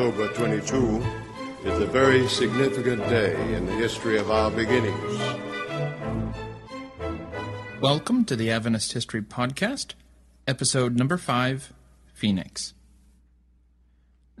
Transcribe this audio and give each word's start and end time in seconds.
October 0.00 0.32
22 0.32 1.04
is 1.66 1.78
a 1.78 1.84
very 1.84 2.26
significant 2.26 3.06
day 3.10 3.34
in 3.54 3.66
the 3.66 3.72
history 3.72 4.16
of 4.16 4.30
our 4.30 4.50
beginnings. 4.50 5.20
Welcome 7.82 8.24
to 8.24 8.34
the 8.34 8.50
Adventist 8.50 8.94
History 8.94 9.20
Podcast, 9.20 9.92
episode 10.48 10.96
number 10.96 11.18
5 11.18 11.74
Phoenix. 12.14 12.72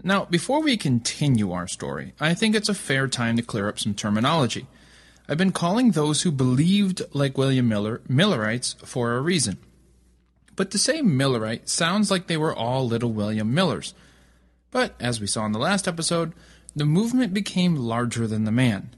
Now, 0.02 0.24
before 0.24 0.62
we 0.62 0.78
continue 0.78 1.52
our 1.52 1.68
story, 1.68 2.14
I 2.18 2.32
think 2.32 2.54
it's 2.54 2.70
a 2.70 2.74
fair 2.74 3.06
time 3.06 3.36
to 3.36 3.42
clear 3.42 3.68
up 3.68 3.78
some 3.78 3.92
terminology. 3.92 4.66
I've 5.28 5.36
been 5.36 5.52
calling 5.52 5.90
those 5.90 6.22
who 6.22 6.32
believed 6.32 7.02
like 7.12 7.36
William 7.36 7.68
Miller 7.68 8.00
Millerites 8.08 8.76
for 8.82 9.14
a 9.14 9.20
reason. 9.20 9.58
But 10.56 10.70
to 10.70 10.78
say 10.78 11.02
Millerite 11.02 11.68
sounds 11.68 12.10
like 12.10 12.28
they 12.28 12.38
were 12.38 12.56
all 12.56 12.88
little 12.88 13.12
William 13.12 13.52
Millers. 13.52 13.92
But, 14.70 14.94
as 15.00 15.20
we 15.20 15.26
saw 15.26 15.46
in 15.46 15.52
the 15.52 15.58
last 15.58 15.88
episode, 15.88 16.32
the 16.74 16.84
movement 16.84 17.34
became 17.34 17.76
larger 17.76 18.26
than 18.26 18.44
the 18.44 18.52
man. 18.52 18.94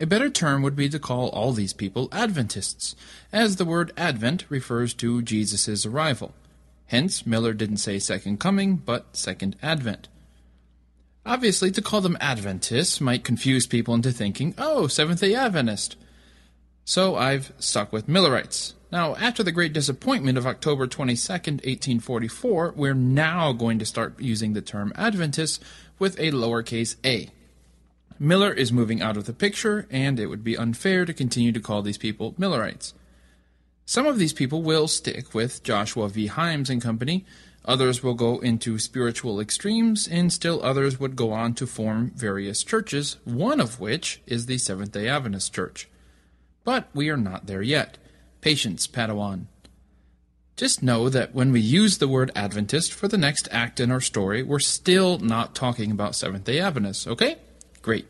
A 0.00 0.06
better 0.06 0.30
term 0.30 0.62
would 0.62 0.76
be 0.76 0.88
to 0.88 0.98
call 0.98 1.28
all 1.30 1.52
these 1.52 1.72
people 1.72 2.08
Adventists, 2.12 2.94
as 3.32 3.56
the 3.56 3.64
word 3.64 3.92
Advent 3.96 4.44
refers 4.48 4.94
to 4.94 5.22
Jesus' 5.22 5.84
arrival. 5.84 6.34
Hence, 6.86 7.26
Miller 7.26 7.52
didn't 7.52 7.78
say 7.78 7.98
Second 7.98 8.38
Coming, 8.38 8.76
but 8.76 9.16
Second 9.16 9.56
Advent. 9.62 10.08
Obviously, 11.26 11.70
to 11.72 11.82
call 11.82 12.00
them 12.00 12.16
Adventists 12.20 13.00
might 13.00 13.24
confuse 13.24 13.66
people 13.66 13.94
into 13.94 14.12
thinking, 14.12 14.54
oh, 14.56 14.86
Seventh 14.86 15.20
day 15.20 15.34
Adventist. 15.34 15.96
So 16.84 17.16
I've 17.16 17.52
stuck 17.58 17.92
with 17.92 18.08
Millerites. 18.08 18.74
Now, 18.90 19.16
after 19.16 19.42
the 19.42 19.52
great 19.52 19.74
disappointment 19.74 20.38
of 20.38 20.46
October 20.46 20.86
22nd, 20.86 21.60
1844, 21.64 22.72
we're 22.74 22.94
now 22.94 23.52
going 23.52 23.78
to 23.80 23.84
start 23.84 24.18
using 24.18 24.54
the 24.54 24.62
term 24.62 24.94
Adventist 24.96 25.62
with 25.98 26.18
a 26.18 26.32
lowercase 26.32 26.96
a. 27.04 27.28
Miller 28.18 28.50
is 28.50 28.72
moving 28.72 29.02
out 29.02 29.18
of 29.18 29.26
the 29.26 29.34
picture, 29.34 29.86
and 29.90 30.18
it 30.18 30.28
would 30.28 30.42
be 30.42 30.56
unfair 30.56 31.04
to 31.04 31.12
continue 31.12 31.52
to 31.52 31.60
call 31.60 31.82
these 31.82 31.98
people 31.98 32.34
Millerites. 32.38 32.94
Some 33.84 34.06
of 34.06 34.18
these 34.18 34.32
people 34.32 34.62
will 34.62 34.88
stick 34.88 35.34
with 35.34 35.62
Joshua 35.62 36.08
V. 36.08 36.28
Himes 36.28 36.70
and 36.70 36.80
Company, 36.80 37.26
others 37.66 38.02
will 38.02 38.14
go 38.14 38.38
into 38.38 38.78
spiritual 38.78 39.38
extremes, 39.38 40.08
and 40.08 40.32
still 40.32 40.62
others 40.64 40.98
would 40.98 41.14
go 41.14 41.32
on 41.32 41.52
to 41.54 41.66
form 41.66 42.12
various 42.16 42.64
churches, 42.64 43.18
one 43.24 43.60
of 43.60 43.80
which 43.80 44.22
is 44.26 44.46
the 44.46 44.56
Seventh 44.56 44.92
day 44.92 45.08
Adventist 45.08 45.52
Church. 45.52 45.88
But 46.64 46.88
we 46.94 47.10
are 47.10 47.18
not 47.18 47.46
there 47.46 47.62
yet. 47.62 47.98
Patience, 48.48 48.86
Padawan. 48.86 49.44
Just 50.56 50.82
know 50.82 51.10
that 51.10 51.34
when 51.34 51.52
we 51.52 51.60
use 51.60 51.98
the 51.98 52.08
word 52.08 52.32
Adventist 52.34 52.94
for 52.94 53.06
the 53.06 53.18
next 53.18 53.46
act 53.52 53.78
in 53.78 53.90
our 53.90 54.00
story, 54.00 54.42
we're 54.42 54.58
still 54.58 55.18
not 55.18 55.54
talking 55.54 55.90
about 55.90 56.14
Seventh 56.14 56.44
day 56.44 56.58
Adventists, 56.58 57.06
okay? 57.06 57.36
Great. 57.82 58.06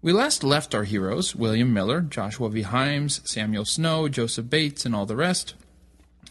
We 0.00 0.12
last 0.12 0.42
left 0.42 0.74
our 0.74 0.84
heroes, 0.84 1.36
William 1.36 1.74
Miller, 1.74 2.00
Joshua 2.00 2.48
V. 2.48 2.62
Himes, 2.62 3.20
Samuel 3.28 3.66
Snow, 3.66 4.08
Joseph 4.08 4.48
Bates, 4.48 4.86
and 4.86 4.94
all 4.94 5.04
the 5.04 5.16
rest, 5.16 5.52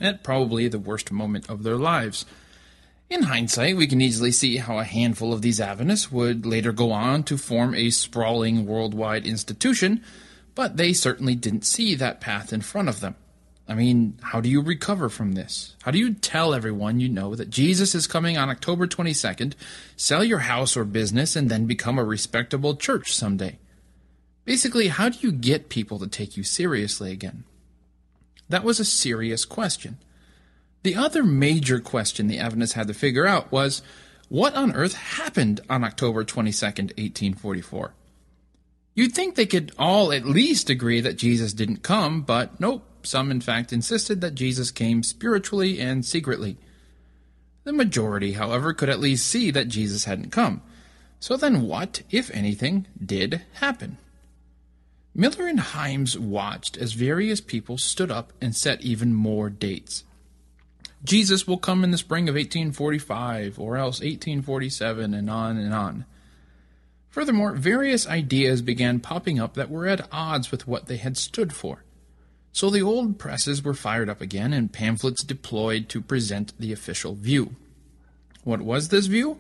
at 0.01 0.23
probably 0.23 0.67
the 0.67 0.79
worst 0.79 1.11
moment 1.11 1.47
of 1.51 1.61
their 1.61 1.77
lives. 1.77 2.25
In 3.07 3.21
hindsight, 3.21 3.77
we 3.77 3.85
can 3.85 4.01
easily 4.01 4.31
see 4.31 4.57
how 4.57 4.79
a 4.79 4.83
handful 4.83 5.31
of 5.31 5.43
these 5.43 5.61
Adventists 5.61 6.11
would 6.11 6.43
later 6.43 6.71
go 6.71 6.91
on 6.91 7.21
to 7.25 7.37
form 7.37 7.75
a 7.75 7.91
sprawling 7.91 8.65
worldwide 8.65 9.27
institution 9.27 10.03
but 10.57 10.75
they 10.75 10.91
certainly 10.91 11.35
didn't 11.35 11.63
see 11.63 11.93
that 11.93 12.19
path 12.19 12.51
in 12.51 12.61
front 12.61 12.89
of 12.89 12.99
them. 12.99 13.15
I 13.67 13.75
mean, 13.75 14.17
how 14.23 14.41
do 14.41 14.49
you 14.49 14.59
recover 14.63 15.07
from 15.07 15.33
this? 15.33 15.75
How 15.83 15.91
do 15.91 15.99
you 15.99 16.15
tell 16.15 16.55
everyone 16.55 16.99
you 16.99 17.09
know 17.09 17.35
that 17.35 17.51
Jesus 17.51 17.93
is 17.93 18.07
coming 18.07 18.39
on 18.39 18.49
October 18.49 18.87
22nd, 18.87 19.53
sell 19.95 20.23
your 20.23 20.39
house 20.39 20.75
or 20.75 20.83
business, 20.83 21.35
and 21.35 21.47
then 21.47 21.67
become 21.67 21.99
a 21.99 22.03
respectable 22.03 22.75
church 22.75 23.13
someday? 23.13 23.59
Basically, 24.45 24.87
how 24.87 25.09
do 25.09 25.19
you 25.21 25.31
get 25.31 25.69
people 25.69 25.99
to 25.99 26.07
take 26.07 26.35
you 26.35 26.41
seriously 26.41 27.11
again? 27.11 27.43
That 28.49 28.63
was 28.63 28.79
a 28.79 28.85
serious 28.85 29.45
question. 29.45 29.99
The 30.81 30.95
other 30.95 31.21
major 31.21 31.79
question 31.79 32.25
the 32.25 32.39
Adventists 32.39 32.73
had 32.73 32.87
to 32.87 32.95
figure 32.95 33.27
out 33.27 33.51
was 33.51 33.83
what 34.27 34.55
on 34.55 34.73
earth 34.73 34.95
happened 34.95 35.61
on 35.69 35.83
October 35.83 36.23
22nd, 36.23 36.97
1844? 36.97 37.93
You'd 38.97 39.13
think 39.13 39.35
they 39.35 39.45
could 39.45 39.73
all 39.77 40.11
at 40.11 40.25
least 40.25 40.71
agree 40.71 41.01
that 41.01 41.19
Jesus 41.19 41.53
didn't 41.53 41.83
come, 41.83 42.23
but 42.23 42.59
nope, 42.59 42.83
some 43.03 43.29
in 43.29 43.41
fact 43.41 43.71
insisted 43.71 44.21
that 44.21 44.33
Jesus 44.33 44.71
came 44.71 45.03
spiritually 45.03 45.79
and 45.79 46.03
secretly. 46.03 46.57
The 47.63 47.73
majority, 47.73 48.31
however, 48.31 48.73
could 48.73 48.89
at 48.89 48.99
least 48.99 49.27
see 49.27 49.51
that 49.51 49.67
Jesus 49.67 50.05
hadn't 50.05 50.31
come. 50.31 50.63
So 51.19 51.37
then 51.37 51.67
what, 51.67 52.01
if 52.09 52.31
anything, 52.31 52.87
did 52.99 53.43
happen? 53.53 53.99
Miller 55.13 55.45
and 55.45 55.59
Himes 55.59 56.17
watched 56.17 56.75
as 56.75 56.93
various 56.93 57.39
people 57.39 57.77
stood 57.77 58.09
up 58.09 58.33
and 58.41 58.55
set 58.55 58.81
even 58.81 59.13
more 59.13 59.51
dates. 59.51 60.05
Jesus 61.03 61.45
will 61.45 61.59
come 61.59 61.83
in 61.83 61.91
the 61.91 61.99
spring 61.99 62.27
of 62.27 62.33
1845, 62.33 63.59
or 63.59 63.77
else 63.77 63.99
1847, 63.99 65.13
and 65.13 65.29
on 65.29 65.57
and 65.57 65.71
on. 65.71 66.05
Furthermore, 67.17 67.53
various 67.53 68.05
ideas 68.05 68.61
began 68.61 68.99
popping 68.99 69.39
up 69.39 69.55
that 69.55 69.71
were 69.71 69.87
at 69.87 70.07
odds 70.11 70.51
with 70.51 70.67
what 70.67 70.85
they 70.85 70.97
had 70.97 71.17
stood 71.17 71.51
for. 71.51 71.83
So 72.51 72.69
the 72.69 72.83
old 72.83 73.17
presses 73.17 73.63
were 73.63 73.73
fired 73.73 74.07
up 74.07 74.21
again 74.21 74.53
and 74.53 74.71
pamphlets 74.71 75.23
deployed 75.23 75.89
to 75.89 75.99
present 75.99 76.53
the 76.59 76.71
official 76.71 77.15
view. 77.15 77.55
What 78.43 78.61
was 78.61 78.89
this 78.89 79.07
view? 79.07 79.39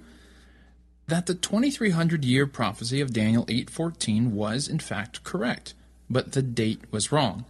That 1.05 1.27
the 1.27 1.35
2300 1.35 2.25
year 2.25 2.47
prophecy 2.47 2.99
of 2.99 3.13
Daniel 3.13 3.45
8:14 3.47 4.31
was 4.31 4.67
in 4.67 4.79
fact 4.79 5.23
correct, 5.23 5.75
but 6.09 6.31
the 6.31 6.41
date 6.41 6.81
was 6.89 7.11
wrong. 7.11 7.45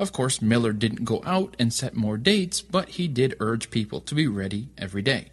Of 0.00 0.12
course, 0.12 0.42
Miller 0.42 0.72
didn't 0.72 1.04
go 1.04 1.22
out 1.24 1.54
and 1.60 1.72
set 1.72 1.94
more 1.94 2.16
dates, 2.16 2.60
but 2.60 2.88
he 2.98 3.06
did 3.06 3.36
urge 3.38 3.70
people 3.70 4.00
to 4.00 4.16
be 4.16 4.26
ready 4.26 4.70
every 4.76 5.02
day. 5.02 5.30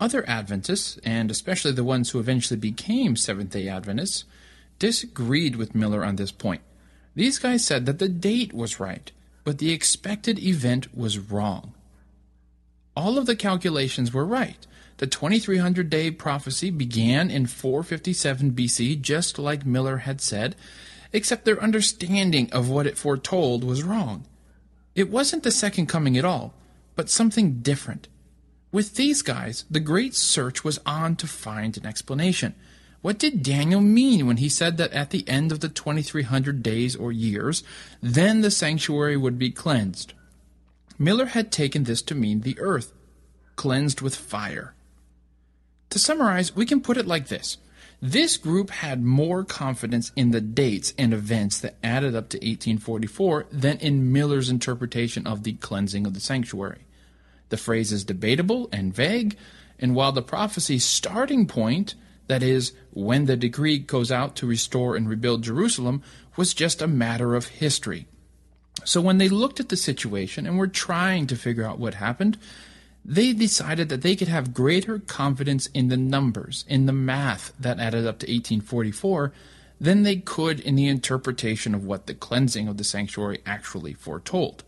Other 0.00 0.28
Adventists, 0.28 0.98
and 1.04 1.30
especially 1.30 1.72
the 1.72 1.84
ones 1.84 2.10
who 2.10 2.18
eventually 2.18 2.58
became 2.58 3.16
Seventh 3.16 3.50
day 3.50 3.68
Adventists, 3.68 4.24
disagreed 4.78 5.56
with 5.56 5.74
Miller 5.74 6.04
on 6.04 6.16
this 6.16 6.32
point. 6.32 6.62
These 7.14 7.38
guys 7.38 7.64
said 7.64 7.86
that 7.86 8.00
the 8.00 8.08
date 8.08 8.52
was 8.52 8.80
right, 8.80 9.10
but 9.44 9.58
the 9.58 9.72
expected 9.72 10.38
event 10.38 10.96
was 10.96 11.18
wrong. 11.18 11.74
All 12.96 13.18
of 13.18 13.26
the 13.26 13.36
calculations 13.36 14.12
were 14.12 14.24
right. 14.24 14.66
The 14.98 15.06
2300 15.06 15.90
day 15.90 16.10
prophecy 16.10 16.70
began 16.70 17.30
in 17.30 17.46
457 17.46 18.52
BC, 18.52 19.00
just 19.00 19.38
like 19.38 19.66
Miller 19.66 19.98
had 19.98 20.20
said, 20.20 20.54
except 21.12 21.44
their 21.44 21.62
understanding 21.62 22.52
of 22.52 22.68
what 22.68 22.86
it 22.86 22.98
foretold 22.98 23.64
was 23.64 23.82
wrong. 23.82 24.26
It 24.94 25.10
wasn't 25.10 25.42
the 25.42 25.50
second 25.50 25.86
coming 25.86 26.16
at 26.16 26.24
all, 26.24 26.54
but 26.94 27.10
something 27.10 27.60
different. 27.60 28.08
With 28.74 28.96
these 28.96 29.22
guys, 29.22 29.64
the 29.70 29.78
great 29.78 30.16
search 30.16 30.64
was 30.64 30.80
on 30.84 31.14
to 31.22 31.28
find 31.28 31.76
an 31.76 31.86
explanation. 31.86 32.56
What 33.02 33.20
did 33.20 33.44
Daniel 33.44 33.80
mean 33.80 34.26
when 34.26 34.38
he 34.38 34.48
said 34.48 34.78
that 34.78 34.92
at 34.92 35.10
the 35.10 35.22
end 35.28 35.52
of 35.52 35.60
the 35.60 35.68
2300 35.68 36.60
days 36.60 36.96
or 36.96 37.12
years, 37.12 37.62
then 38.02 38.40
the 38.40 38.50
sanctuary 38.50 39.16
would 39.16 39.38
be 39.38 39.52
cleansed? 39.52 40.12
Miller 40.98 41.26
had 41.26 41.52
taken 41.52 41.84
this 41.84 42.02
to 42.02 42.16
mean 42.16 42.40
the 42.40 42.58
earth, 42.58 42.92
cleansed 43.54 44.00
with 44.00 44.16
fire. 44.16 44.74
To 45.90 46.00
summarize, 46.00 46.56
we 46.56 46.66
can 46.66 46.80
put 46.80 46.96
it 46.96 47.06
like 47.06 47.28
this. 47.28 47.58
This 48.02 48.36
group 48.36 48.70
had 48.70 49.04
more 49.04 49.44
confidence 49.44 50.10
in 50.16 50.32
the 50.32 50.40
dates 50.40 50.92
and 50.98 51.14
events 51.14 51.60
that 51.60 51.76
added 51.84 52.16
up 52.16 52.28
to 52.30 52.38
1844 52.38 53.46
than 53.52 53.78
in 53.78 54.12
Miller's 54.12 54.50
interpretation 54.50 55.28
of 55.28 55.44
the 55.44 55.52
cleansing 55.52 56.08
of 56.08 56.14
the 56.14 56.18
sanctuary. 56.18 56.86
The 57.48 57.56
phrase 57.56 57.92
is 57.92 58.04
debatable 58.04 58.68
and 58.72 58.94
vague, 58.94 59.36
and 59.78 59.94
while 59.94 60.12
the 60.12 60.22
prophecy's 60.22 60.84
starting 60.84 61.46
point, 61.46 61.94
that 62.26 62.42
is, 62.42 62.72
when 62.92 63.26
the 63.26 63.36
decree 63.36 63.78
goes 63.78 64.10
out 64.10 64.36
to 64.36 64.46
restore 64.46 64.96
and 64.96 65.08
rebuild 65.08 65.42
Jerusalem, 65.42 66.02
was 66.36 66.54
just 66.54 66.80
a 66.80 66.86
matter 66.86 67.34
of 67.34 67.48
history. 67.48 68.06
So 68.84 69.00
when 69.00 69.18
they 69.18 69.28
looked 69.28 69.60
at 69.60 69.68
the 69.68 69.76
situation 69.76 70.46
and 70.46 70.58
were 70.58 70.66
trying 70.66 71.26
to 71.28 71.36
figure 71.36 71.64
out 71.64 71.78
what 71.78 71.94
happened, 71.94 72.38
they 73.04 73.32
decided 73.32 73.88
that 73.90 74.02
they 74.02 74.16
could 74.16 74.28
have 74.28 74.54
greater 74.54 74.98
confidence 74.98 75.66
in 75.68 75.88
the 75.88 75.96
numbers, 75.96 76.64
in 76.68 76.86
the 76.86 76.92
math 76.92 77.52
that 77.58 77.78
added 77.78 78.06
up 78.06 78.18
to 78.20 78.26
1844, 78.26 79.32
than 79.80 80.02
they 80.02 80.16
could 80.16 80.60
in 80.60 80.76
the 80.76 80.88
interpretation 80.88 81.74
of 81.74 81.84
what 81.84 82.06
the 82.06 82.14
cleansing 82.14 82.68
of 82.68 82.78
the 82.78 82.84
sanctuary 82.84 83.40
actually 83.44 83.92
foretold. 83.92 84.64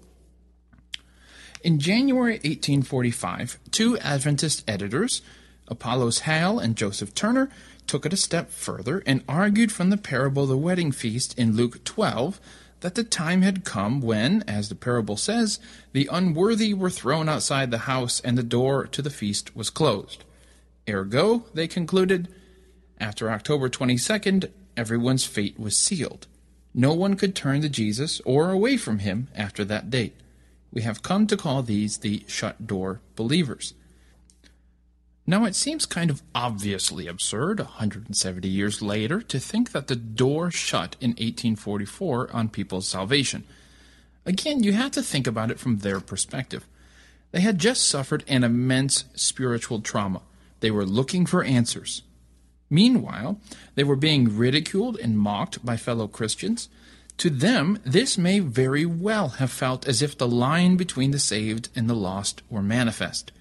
In 1.62 1.78
January 1.78 2.34
1845, 2.34 3.58
two 3.70 3.98
Adventist 3.98 4.62
editors, 4.68 5.22
Apollos 5.68 6.20
Hale 6.20 6.58
and 6.58 6.76
Joseph 6.76 7.14
Turner, 7.14 7.50
took 7.86 8.04
it 8.04 8.12
a 8.12 8.16
step 8.16 8.50
further 8.50 9.02
and 9.06 9.24
argued 9.28 9.72
from 9.72 9.90
the 9.90 9.96
parable 9.96 10.44
of 10.44 10.48
the 10.48 10.56
wedding 10.56 10.92
feast 10.92 11.36
in 11.38 11.56
Luke 11.56 11.82
12 11.84 12.40
that 12.80 12.94
the 12.94 13.04
time 13.04 13.42
had 13.42 13.64
come 13.64 14.00
when, 14.00 14.42
as 14.46 14.68
the 14.68 14.74
parable 14.74 15.16
says, 15.16 15.58
the 15.92 16.08
unworthy 16.12 16.74
were 16.74 16.90
thrown 16.90 17.28
outside 17.28 17.70
the 17.70 17.78
house 17.78 18.20
and 18.20 18.36
the 18.36 18.42
door 18.42 18.86
to 18.86 19.00
the 19.00 19.10
feast 19.10 19.56
was 19.56 19.70
closed. 19.70 20.24
Ergo, 20.88 21.46
they 21.54 21.66
concluded, 21.66 22.28
after 23.00 23.30
October 23.30 23.68
22nd, 23.68 24.50
everyone's 24.76 25.24
fate 25.24 25.58
was 25.58 25.76
sealed. 25.76 26.26
No 26.74 26.92
one 26.92 27.14
could 27.14 27.34
turn 27.34 27.62
to 27.62 27.68
Jesus 27.68 28.20
or 28.26 28.50
away 28.50 28.76
from 28.76 28.98
him 28.98 29.28
after 29.34 29.64
that 29.64 29.90
date. 29.90 30.14
We 30.76 30.82
have 30.82 31.02
come 31.02 31.26
to 31.28 31.38
call 31.38 31.62
these 31.62 31.96
the 31.96 32.22
shut 32.28 32.66
door 32.66 33.00
believers. 33.14 33.72
Now, 35.26 35.46
it 35.46 35.56
seems 35.56 35.86
kind 35.86 36.10
of 36.10 36.22
obviously 36.34 37.06
absurd, 37.06 37.60
170 37.60 38.46
years 38.46 38.82
later, 38.82 39.22
to 39.22 39.40
think 39.40 39.72
that 39.72 39.86
the 39.86 39.96
door 39.96 40.50
shut 40.50 40.94
in 41.00 41.12
1844 41.12 42.30
on 42.30 42.50
people's 42.50 42.86
salvation. 42.86 43.44
Again, 44.26 44.62
you 44.62 44.74
have 44.74 44.90
to 44.90 45.02
think 45.02 45.26
about 45.26 45.50
it 45.50 45.58
from 45.58 45.78
their 45.78 45.98
perspective. 45.98 46.66
They 47.32 47.40
had 47.40 47.58
just 47.58 47.88
suffered 47.88 48.22
an 48.28 48.44
immense 48.44 49.06
spiritual 49.14 49.80
trauma. 49.80 50.20
They 50.60 50.70
were 50.70 50.84
looking 50.84 51.24
for 51.24 51.42
answers. 51.42 52.02
Meanwhile, 52.68 53.40
they 53.76 53.84
were 53.84 53.96
being 53.96 54.36
ridiculed 54.36 54.98
and 54.98 55.18
mocked 55.18 55.64
by 55.64 55.78
fellow 55.78 56.06
Christians. 56.06 56.68
To 57.18 57.30
them, 57.30 57.78
this 57.84 58.18
may 58.18 58.40
very 58.40 58.84
well 58.84 59.30
have 59.30 59.50
felt 59.50 59.88
as 59.88 60.02
if 60.02 60.16
the 60.18 60.28
line 60.28 60.76
between 60.76 61.12
the 61.12 61.18
saved 61.18 61.70
and 61.74 61.88
the 61.88 61.94
lost 61.94 62.42
were 62.50 62.62
manifest. 62.62 63.32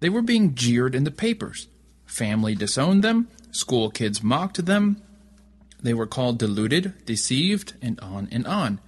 They 0.00 0.08
were 0.08 0.22
being 0.22 0.54
jeered 0.54 0.94
in 0.94 1.04
the 1.04 1.10
papers. 1.10 1.68
Family 2.06 2.54
disowned 2.54 3.04
them, 3.04 3.28
school 3.52 3.90
kids 3.90 4.22
mocked 4.22 4.64
them, 4.66 5.02
they 5.80 5.94
were 5.94 6.06
called 6.06 6.38
deluded, 6.38 7.04
deceived, 7.04 7.74
and 7.80 7.98
on 8.00 8.28
and 8.32 8.46
on. 8.46 8.80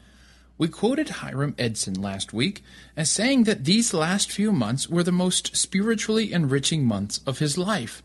We 0.58 0.69
quoted 0.69 1.08
Hiram 1.08 1.55
Edson 1.58 1.94
last 1.94 2.32
week 2.32 2.62
as 2.96 3.11
saying 3.11 3.44
that 3.44 3.64
these 3.64 3.94
last 3.94 4.31
few 4.31 4.52
months 4.52 4.88
were 4.88 5.02
the 5.02 5.12
most 5.12 5.56
spiritually 5.56 6.32
enriching 6.32 6.84
months 6.84 7.20
of 7.26 7.38
his 7.38 7.56
life. 7.56 8.02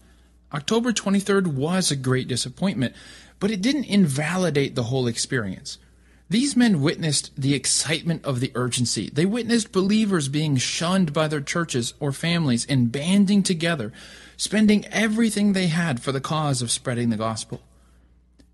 October 0.54 0.94
23rd 0.94 1.48
was 1.48 1.92
a 1.92 1.96
great 1.98 2.28
disappointment, 2.28 2.96
but 3.40 3.52
it 3.52 3.62
didn't 3.62 3.86
invalidate 3.86 4.76
the 4.76 4.84
whole 4.84 5.08
experience. 5.08 5.78
These 6.30 6.56
men 6.56 6.82
witnessed 6.82 7.32
the 7.38 7.54
excitement 7.54 8.26
of 8.26 8.40
the 8.40 8.52
urgency. 8.56 9.10
They 9.14 9.26
witnessed 9.26 9.72
believers 9.72 10.28
being 10.28 10.58
shunned 10.58 11.14
by 11.14 11.28
their 11.28 11.42
churches 11.42 11.94
or 12.00 12.12
families 12.12 12.66
and 12.66 12.92
banding 12.92 13.44
together, 13.44 13.94
spending 14.36 14.86
everything 14.86 15.54
they 15.54 15.68
had 15.68 16.02
for 16.02 16.12
the 16.12 16.22
cause 16.22 16.64
of 16.64 16.72
spreading 16.72 17.12
the 17.12 17.18
gospel. 17.18 17.62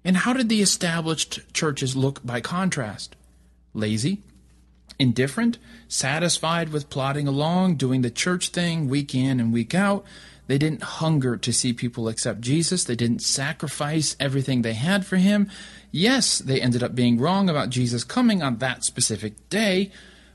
And 0.03 0.17
how 0.17 0.33
did 0.33 0.49
the 0.49 0.61
established 0.61 1.53
churches 1.53 1.95
look 1.95 2.25
by 2.25 2.41
contrast? 2.41 3.15
Lazy, 3.73 4.21
indifferent, 4.99 5.57
satisfied 5.87 6.69
with 6.69 6.89
plodding 6.89 7.27
along, 7.27 7.75
doing 7.75 8.01
the 8.01 8.11
church 8.11 8.49
thing 8.49 8.89
week 8.89 9.15
in 9.15 9.39
and 9.39 9.53
week 9.53 9.73
out. 9.73 10.03
They 10.51 10.57
didn't 10.57 10.83
hunger 10.83 11.37
to 11.37 11.53
see 11.53 11.71
people 11.71 12.09
accept 12.09 12.41
Jesus. 12.41 12.83
They 12.83 12.97
didn't 12.97 13.21
sacrifice 13.21 14.17
everything 14.19 14.63
they 14.63 14.73
had 14.73 15.05
for 15.05 15.15
him. 15.15 15.49
Yes, 15.91 16.39
they 16.39 16.59
ended 16.59 16.83
up 16.83 16.93
being 16.93 17.17
wrong 17.17 17.49
about 17.49 17.69
Jesus 17.69 18.03
coming 18.03 18.43
on 18.43 18.57
that 18.57 18.83
specific 18.83 19.47
day, 19.47 19.91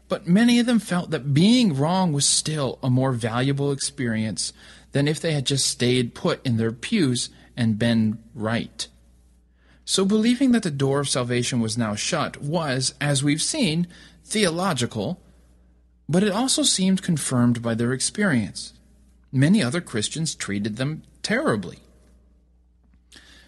but 0.08 0.26
many 0.26 0.58
of 0.58 0.64
them 0.64 0.78
felt 0.78 1.10
that 1.10 1.34
being 1.34 1.76
wrong 1.76 2.14
was 2.14 2.24
still 2.24 2.78
a 2.82 2.88
more 2.88 3.12
valuable 3.12 3.70
experience 3.70 4.54
than 4.92 5.06
if 5.06 5.20
they 5.20 5.32
had 5.32 5.44
just 5.44 5.66
stayed 5.66 6.14
put 6.14 6.40
in 6.46 6.56
their 6.56 6.72
pews 6.72 7.28
and 7.54 7.78
been 7.78 8.16
right. 8.34 8.88
So 9.84 10.06
believing 10.06 10.52
that 10.52 10.62
the 10.62 10.70
door 10.70 11.00
of 11.00 11.10
salvation 11.10 11.60
was 11.60 11.76
now 11.76 11.94
shut 11.94 12.40
was, 12.40 12.94
as 13.02 13.22
we've 13.22 13.42
seen, 13.42 13.86
theological, 14.24 15.20
but 16.08 16.22
it 16.22 16.32
also 16.32 16.62
seemed 16.62 17.02
confirmed 17.02 17.60
by 17.60 17.74
their 17.74 17.92
experience. 17.92 18.72
Many 19.36 19.62
other 19.62 19.82
Christians 19.82 20.34
treated 20.34 20.76
them 20.76 21.02
terribly. 21.22 21.80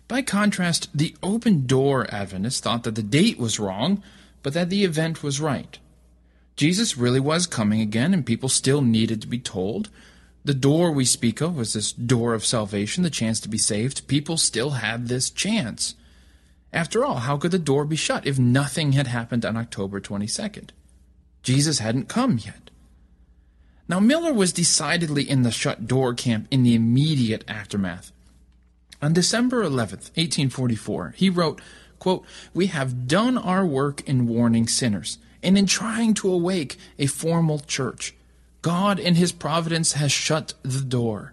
By 0.06 0.20
contrast, 0.20 0.88
the 0.94 1.17
open 1.23 1.67
door 1.67 2.06
Adventists 2.12 2.61
thought 2.61 2.82
that 2.85 2.94
the 2.94 3.02
date 3.02 3.38
was 3.38 3.58
wrong, 3.58 4.02
but 4.43 4.52
that 4.52 4.69
the 4.69 4.85
event 4.85 5.23
was 5.23 5.40
right. 5.40 5.79
Jesus 6.56 6.99
really 6.99 7.20
was 7.20 7.46
coming 7.46 7.81
again, 7.81 8.12
and 8.12 8.26
people 8.26 8.50
still 8.50 8.82
needed 8.82 9.23
to 9.23 9.29
be 9.29 9.38
told. 9.38 9.88
The 10.44 10.52
door 10.52 10.93
we 10.93 11.06
speak 11.06 11.40
of 11.40 11.56
was 11.56 11.73
this 11.73 11.93
door 11.93 12.34
of 12.34 12.44
salvation, 12.44 13.02
the 13.02 13.11
chance 13.11 13.41
to 13.41 13.49
be 13.49 13.58
saved. 13.58 14.08
People 14.08 14.37
still 14.37 14.70
had 14.70 15.08
this 15.08 15.31
chance. 15.31 15.94
After 16.70 17.02
all, 17.02 17.17
how 17.17 17.38
could 17.38 17.50
the 17.50 17.58
door 17.58 17.87
be 17.87 17.96
shut 17.96 18.26
if 18.26 18.38
nothing 18.38 18.93
had 18.93 19.06
happened 19.06 19.46
on 19.46 19.56
October 19.56 20.00
22nd? 20.00 20.70
Jesus 21.43 21.79
hadn't 21.79 22.08
come 22.08 22.38
yet. 22.44 22.69
Now, 23.88 24.00
Miller 24.00 24.35
was 24.35 24.52
decidedly 24.52 25.29
in 25.29 25.43
the 25.43 25.50
shut 25.50 25.87
door 25.87 26.12
camp 26.12 26.46
in 26.50 26.62
the 26.62 26.75
immediate 26.75 27.43
aftermath. 27.49 28.12
On 29.00 29.14
December 29.14 29.64
11th, 29.64 30.11
1844, 30.17 31.14
he 31.17 31.31
wrote, 31.31 31.61
quote, 31.99 32.25
We 32.52 32.67
have 32.67 33.08
done 33.08 33.38
our 33.38 33.64
work 33.64 34.06
in 34.06 34.26
warning 34.26 34.69
sinners 34.69 35.19
and 35.43 35.56
in 35.56 35.67
trying 35.67 36.14
to 36.14 36.31
awake 36.31 36.76
a 36.99 37.06
formal 37.06 37.61
church. 37.61 38.14
God 38.61 38.99
in 38.99 39.14
his 39.14 39.32
providence 39.32 39.93
has 39.93 40.12
shut 40.12 40.52
the 40.62 40.82
door. 40.82 41.32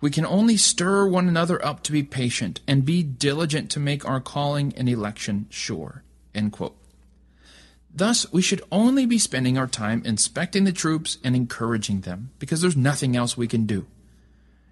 We 0.00 0.10
can 0.10 0.26
only 0.26 0.58
stir 0.58 1.06
one 1.06 1.28
another 1.28 1.64
up 1.64 1.82
to 1.84 1.92
be 1.92 2.02
patient 2.02 2.60
and 2.66 2.84
be 2.84 3.02
diligent 3.02 3.70
to 3.70 3.80
make 3.80 4.06
our 4.06 4.20
calling 4.20 4.74
and 4.76 4.88
election 4.88 5.46
sure. 5.48 6.02
Thus, 7.96 8.30
we 8.30 8.42
should 8.42 8.62
only 8.70 9.06
be 9.06 9.18
spending 9.18 9.56
our 9.56 9.66
time 9.66 10.02
inspecting 10.04 10.64
the 10.64 10.72
troops 10.72 11.16
and 11.24 11.34
encouraging 11.34 12.02
them, 12.02 12.30
because 12.38 12.60
there's 12.60 12.76
nothing 12.76 13.16
else 13.16 13.38
we 13.38 13.48
can 13.48 13.64
do. 13.64 13.86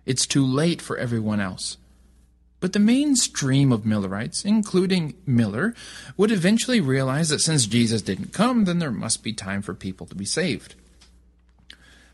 It's 0.04 0.26
too 0.26 0.44
late 0.44 0.82
for 0.82 0.98
everyone 0.98 1.40
else. 1.40 1.78
But 2.60 2.74
the 2.74 2.78
mainstream 2.78 3.72
of 3.72 3.86
Millerites, 3.86 4.44
including 4.44 5.14
Miller, 5.26 5.74
would 6.18 6.30
eventually 6.30 6.80
realize 6.80 7.30
that 7.30 7.40
since 7.40 7.66
Jesus 7.66 8.02
didn't 8.02 8.34
come, 8.34 8.66
then 8.66 8.78
there 8.78 8.90
must 8.90 9.22
be 9.22 9.32
time 9.32 9.62
for 9.62 9.72
people 9.72 10.06
to 10.06 10.14
be 10.14 10.26
saved. 10.26 10.74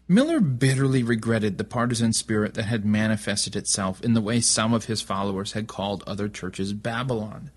Miller 0.06 0.40
bitterly 0.40 1.02
regretted 1.02 1.58
the 1.58 1.64
partisan 1.64 2.12
spirit 2.12 2.54
that 2.54 2.64
had 2.64 2.84
manifested 2.84 3.54
itself 3.54 4.00
in 4.02 4.14
the 4.14 4.20
way 4.20 4.40
some 4.40 4.72
of 4.72 4.86
his 4.86 5.02
followers 5.02 5.52
had 5.52 5.68
called 5.68 6.04
other 6.06 6.28
churches 6.28 6.72
Babylon. 6.72 7.50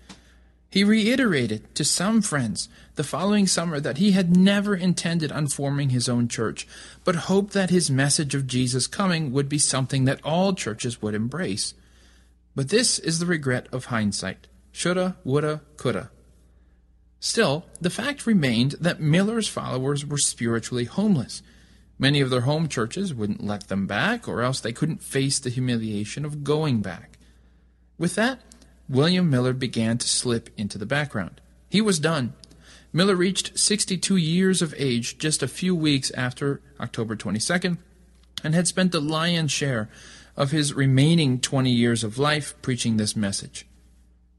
He 0.74 0.82
reiterated 0.82 1.72
to 1.76 1.84
some 1.84 2.20
friends 2.20 2.68
the 2.96 3.04
following 3.04 3.46
summer 3.46 3.78
that 3.78 3.98
he 3.98 4.10
had 4.10 4.36
never 4.36 4.74
intended 4.74 5.30
on 5.30 5.46
forming 5.46 5.90
his 5.90 6.08
own 6.08 6.26
church, 6.26 6.66
but 7.04 7.14
hoped 7.14 7.52
that 7.52 7.70
his 7.70 7.92
message 7.92 8.34
of 8.34 8.48
Jesus 8.48 8.88
coming 8.88 9.30
would 9.30 9.48
be 9.48 9.56
something 9.56 10.04
that 10.06 10.20
all 10.24 10.52
churches 10.52 11.00
would 11.00 11.14
embrace. 11.14 11.74
But 12.56 12.70
this 12.70 12.98
is 12.98 13.20
the 13.20 13.24
regret 13.24 13.68
of 13.70 13.84
hindsight. 13.84 14.48
Shoulda, 14.72 15.14
woulda, 15.22 15.60
coulda. 15.76 16.10
Still, 17.20 17.66
the 17.80 17.88
fact 17.88 18.26
remained 18.26 18.72
that 18.80 19.00
Miller's 19.00 19.46
followers 19.46 20.04
were 20.04 20.18
spiritually 20.18 20.86
homeless. 20.86 21.40
Many 22.00 22.20
of 22.20 22.30
their 22.30 22.40
home 22.40 22.66
churches 22.66 23.14
wouldn't 23.14 23.44
let 23.44 23.68
them 23.68 23.86
back, 23.86 24.26
or 24.26 24.42
else 24.42 24.58
they 24.58 24.72
couldn't 24.72 25.04
face 25.04 25.38
the 25.38 25.50
humiliation 25.50 26.24
of 26.24 26.42
going 26.42 26.80
back. 26.80 27.16
With 27.96 28.16
that, 28.16 28.40
William 28.88 29.30
Miller 29.30 29.52
began 29.52 29.98
to 29.98 30.08
slip 30.08 30.50
into 30.56 30.78
the 30.78 30.86
background. 30.86 31.40
He 31.70 31.80
was 31.80 31.98
done. 31.98 32.34
Miller 32.92 33.16
reached 33.16 33.58
62 33.58 34.16
years 34.16 34.62
of 34.62 34.74
age 34.76 35.18
just 35.18 35.42
a 35.42 35.48
few 35.48 35.74
weeks 35.74 36.10
after 36.12 36.60
October 36.78 37.16
22nd 37.16 37.78
and 38.44 38.54
had 38.54 38.68
spent 38.68 38.92
the 38.92 39.00
lion's 39.00 39.50
share 39.50 39.88
of 40.36 40.50
his 40.50 40.74
remaining 40.74 41.40
20 41.40 41.70
years 41.70 42.04
of 42.04 42.18
life 42.18 42.54
preaching 42.62 42.96
this 42.96 43.16
message. 43.16 43.66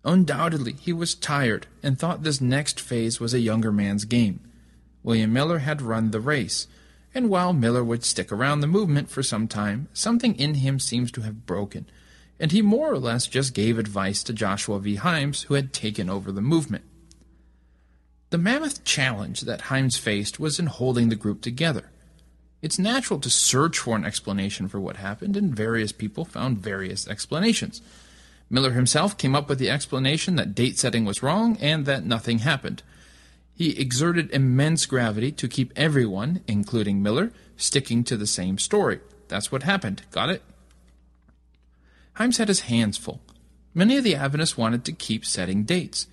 Undoubtedly, 0.03 0.73
he 0.79 0.93
was 0.93 1.15
tired 1.15 1.65
and 1.81 1.97
thought 1.97 2.23
this 2.23 2.39
next 2.39 2.79
phase 2.79 3.19
was 3.19 3.33
a 3.33 3.39
younger 3.39 3.71
man's 3.71 4.05
game. 4.05 4.39
William 5.03 5.33
Miller 5.33 5.59
had 5.59 5.81
run 5.81 6.11
the 6.11 6.19
race, 6.19 6.67
and 7.13 7.29
while 7.29 7.53
Miller 7.53 7.83
would 7.83 8.03
stick 8.03 8.31
around 8.31 8.59
the 8.59 8.67
movement 8.67 9.09
for 9.09 9.23
some 9.23 9.47
time, 9.47 9.87
something 9.93 10.35
in 10.35 10.55
him 10.55 10.79
seems 10.79 11.11
to 11.11 11.21
have 11.21 11.45
broken, 11.45 11.87
and 12.39 12.51
he 12.51 12.61
more 12.61 12.91
or 12.91 12.99
less 12.99 13.27
just 13.27 13.53
gave 13.53 13.77
advice 13.77 14.23
to 14.23 14.33
Joshua 14.33 14.79
V. 14.79 14.97
Himes, 14.97 15.45
who 15.45 15.53
had 15.53 15.73
taken 15.73 16.09
over 16.09 16.31
the 16.31 16.41
movement. 16.41 16.83
The 18.29 18.37
mammoth 18.37 18.83
challenge 18.83 19.41
that 19.41 19.63
Himes 19.63 19.97
faced 19.97 20.39
was 20.39 20.59
in 20.59 20.65
holding 20.65 21.09
the 21.09 21.15
group 21.15 21.41
together. 21.41 21.91
It's 22.61 22.79
natural 22.79 23.19
to 23.19 23.29
search 23.29 23.77
for 23.77 23.95
an 23.95 24.05
explanation 24.05 24.67
for 24.67 24.79
what 24.79 24.97
happened, 24.97 25.37
and 25.37 25.55
various 25.55 25.91
people 25.91 26.25
found 26.25 26.57
various 26.57 27.07
explanations. 27.07 27.81
Miller 28.49 28.71
himself 28.71 29.17
came 29.17 29.35
up 29.35 29.47
with 29.49 29.59
the 29.59 29.69
explanation 29.69 30.35
that 30.35 30.55
date 30.55 30.77
setting 30.77 31.05
was 31.05 31.23
wrong 31.23 31.57
and 31.61 31.85
that 31.85 32.05
nothing 32.05 32.39
happened. 32.39 32.83
He 33.53 33.79
exerted 33.79 34.31
immense 34.31 34.85
gravity 34.85 35.31
to 35.31 35.47
keep 35.47 35.71
everyone, 35.75 36.41
including 36.47 37.01
Miller, 37.01 37.31
sticking 37.55 38.03
to 38.03 38.17
the 38.17 38.27
same 38.27 38.57
story. 38.57 38.99
That's 39.27 39.51
what 39.51 39.63
happened. 39.63 40.03
Got 40.11 40.29
it? 40.29 40.41
Himes 42.17 42.37
had 42.37 42.47
his 42.47 42.61
hands 42.61 42.97
full. 42.97 43.21
Many 43.73 43.97
of 43.97 44.03
the 44.03 44.15
Adventists 44.15 44.57
wanted 44.57 44.85
to 44.85 44.91
keep 44.93 45.25
setting 45.25 45.63
dates. 45.63 46.07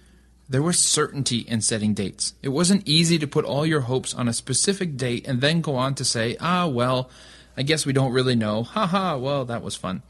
There 0.49 0.63
was 0.63 0.79
certainty 0.79 1.39
in 1.39 1.61
setting 1.63 1.95
dates. 1.95 2.35
It 2.43 2.49
wasn't 2.49 2.89
easy 2.89 3.19
to 3.19 3.27
put 3.27 3.45
all 3.45 3.65
your 3.65 3.83
hopes 3.83 4.13
on 4.13 4.29
a 4.29 4.33
specific 4.33 4.97
date 4.97 5.27
and 5.27 5.41
then 5.41 5.61
go 5.61 5.77
on 5.77 5.95
to 5.95 6.05
say, 6.05 6.37
ah, 6.41 6.67
well, 6.67 7.09
I 7.57 7.63
guess 7.63 7.87
we 7.87 7.93
don't 7.93 8.13
really 8.13 8.35
know. 8.35 8.63
Ha 8.63 8.87
ha, 8.87 9.17
well, 9.17 9.45
that 9.45 9.63
was 9.63 9.77
fun. 9.77 10.03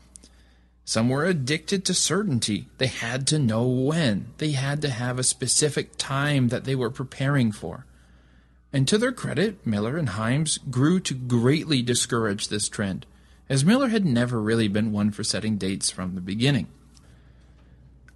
Some 0.84 1.08
were 1.08 1.24
addicted 1.24 1.84
to 1.84 1.94
certainty. 1.94 2.66
They 2.78 2.88
had 2.88 3.26
to 3.28 3.38
know 3.38 3.66
when. 3.66 4.32
They 4.38 4.52
had 4.52 4.82
to 4.82 4.90
have 4.90 5.18
a 5.18 5.24
specific 5.24 5.96
time 5.96 6.48
that 6.48 6.64
they 6.64 6.74
were 6.74 6.90
preparing 6.90 7.52
for. 7.52 7.86
And 8.72 8.88
to 8.88 8.98
their 8.98 9.12
credit, 9.12 9.64
Miller 9.66 9.96
and 9.96 10.08
Himes 10.08 10.58
grew 10.70 10.98
to 11.00 11.14
greatly 11.14 11.82
discourage 11.82 12.48
this 12.48 12.68
trend, 12.68 13.06
as 13.48 13.64
Miller 13.64 13.88
had 13.88 14.04
never 14.04 14.40
really 14.40 14.68
been 14.68 14.92
one 14.92 15.10
for 15.10 15.24
setting 15.24 15.56
dates 15.56 15.90
from 15.90 16.14
the 16.14 16.20
beginning. 16.20 16.66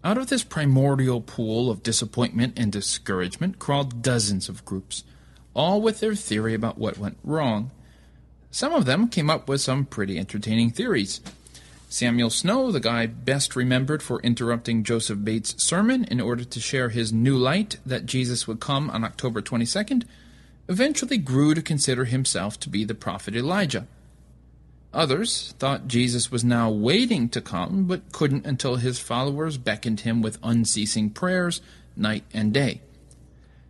Out 0.04 0.18
of 0.18 0.28
this 0.28 0.44
primordial 0.44 1.20
pool 1.20 1.70
of 1.70 1.82
disappointment 1.82 2.56
and 2.56 2.70
discouragement 2.70 3.58
crawled 3.58 4.02
dozens 4.02 4.48
of 4.48 4.64
groups, 4.64 5.02
all 5.52 5.80
with 5.80 6.00
their 6.00 6.14
theory 6.14 6.54
about 6.54 6.78
what 6.78 6.98
went 6.98 7.18
wrong. 7.24 7.70
Some 8.50 8.72
of 8.72 8.84
them 8.84 9.08
came 9.08 9.28
up 9.28 9.48
with 9.48 9.60
some 9.60 9.84
pretty 9.84 10.18
entertaining 10.18 10.70
theories. 10.70 11.20
Samuel 11.88 12.30
Snow, 12.30 12.70
the 12.70 12.80
guy 12.80 13.06
best 13.06 13.56
remembered 13.56 14.02
for 14.02 14.20
interrupting 14.20 14.84
Joseph 14.84 15.24
Bates' 15.24 15.62
sermon 15.62 16.04
in 16.04 16.20
order 16.20 16.44
to 16.44 16.60
share 16.60 16.88
his 16.88 17.12
new 17.12 17.36
light 17.36 17.78
that 17.86 18.06
Jesus 18.06 18.46
would 18.46 18.60
come 18.60 18.90
on 18.90 19.04
October 19.04 19.40
22nd, 19.40 20.04
eventually 20.68 21.18
grew 21.18 21.54
to 21.54 21.62
consider 21.62 22.04
himself 22.04 22.58
to 22.60 22.68
be 22.68 22.84
the 22.84 22.94
prophet 22.94 23.34
Elijah. 23.36 23.86
Others 24.92 25.54
thought 25.58 25.88
Jesus 25.88 26.30
was 26.30 26.44
now 26.44 26.70
waiting 26.70 27.28
to 27.30 27.40
come, 27.40 27.84
but 27.84 28.12
couldn't 28.12 28.46
until 28.46 28.76
his 28.76 28.98
followers 28.98 29.58
beckoned 29.58 30.00
him 30.00 30.22
with 30.22 30.38
unceasing 30.42 31.10
prayers 31.10 31.60
night 31.96 32.24
and 32.32 32.52
day. 32.52 32.80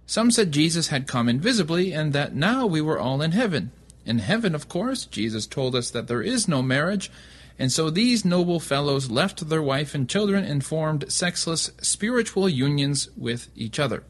Some 0.06 0.30
said 0.30 0.52
Jesus 0.52 0.88
had 0.88 1.08
come 1.08 1.28
invisibly 1.28 1.92
and 1.92 2.12
that 2.12 2.34
now 2.34 2.64
we 2.64 2.80
were 2.80 2.98
all 2.98 3.20
in 3.22 3.32
heaven. 3.32 3.72
In 4.04 4.20
heaven, 4.20 4.54
of 4.54 4.68
course, 4.68 5.04
Jesus 5.04 5.48
told 5.48 5.74
us 5.74 5.90
that 5.90 6.06
there 6.06 6.22
is 6.22 6.46
no 6.46 6.62
marriage, 6.62 7.10
and 7.58 7.72
so 7.72 7.90
these 7.90 8.24
noble 8.24 8.60
fellows 8.60 9.10
left 9.10 9.48
their 9.48 9.62
wife 9.62 9.94
and 9.96 10.08
children 10.08 10.44
and 10.44 10.64
formed 10.64 11.10
sexless 11.10 11.72
spiritual 11.80 12.48
unions 12.48 13.08
with 13.16 13.48
each 13.56 13.80
other. 13.80 14.04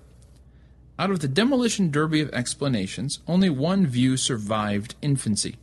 Out 0.98 1.10
of 1.10 1.20
the 1.20 1.28
demolition 1.28 1.90
derby 1.90 2.20
of 2.20 2.30
explanations, 2.30 3.20
only 3.26 3.48
one 3.48 3.86
view 3.86 4.18
survived 4.18 4.96
infancy. 5.00 5.56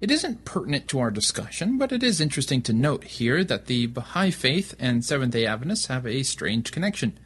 It 0.00 0.10
isn't 0.10 0.46
pertinent 0.46 0.88
to 0.88 0.98
our 0.98 1.10
discussion, 1.10 1.76
but 1.76 1.92
it 1.92 2.02
is 2.02 2.22
interesting 2.22 2.62
to 2.62 2.72
note 2.72 3.04
here 3.04 3.44
that 3.44 3.66
the 3.66 3.84
Baha'i 3.86 4.30
Faith 4.30 4.74
and 4.78 5.04
Seventh 5.04 5.34
day 5.34 5.44
Adventists 5.44 5.88
have 5.88 6.06
a 6.06 6.22
strange 6.22 6.72
connection. 6.72 7.18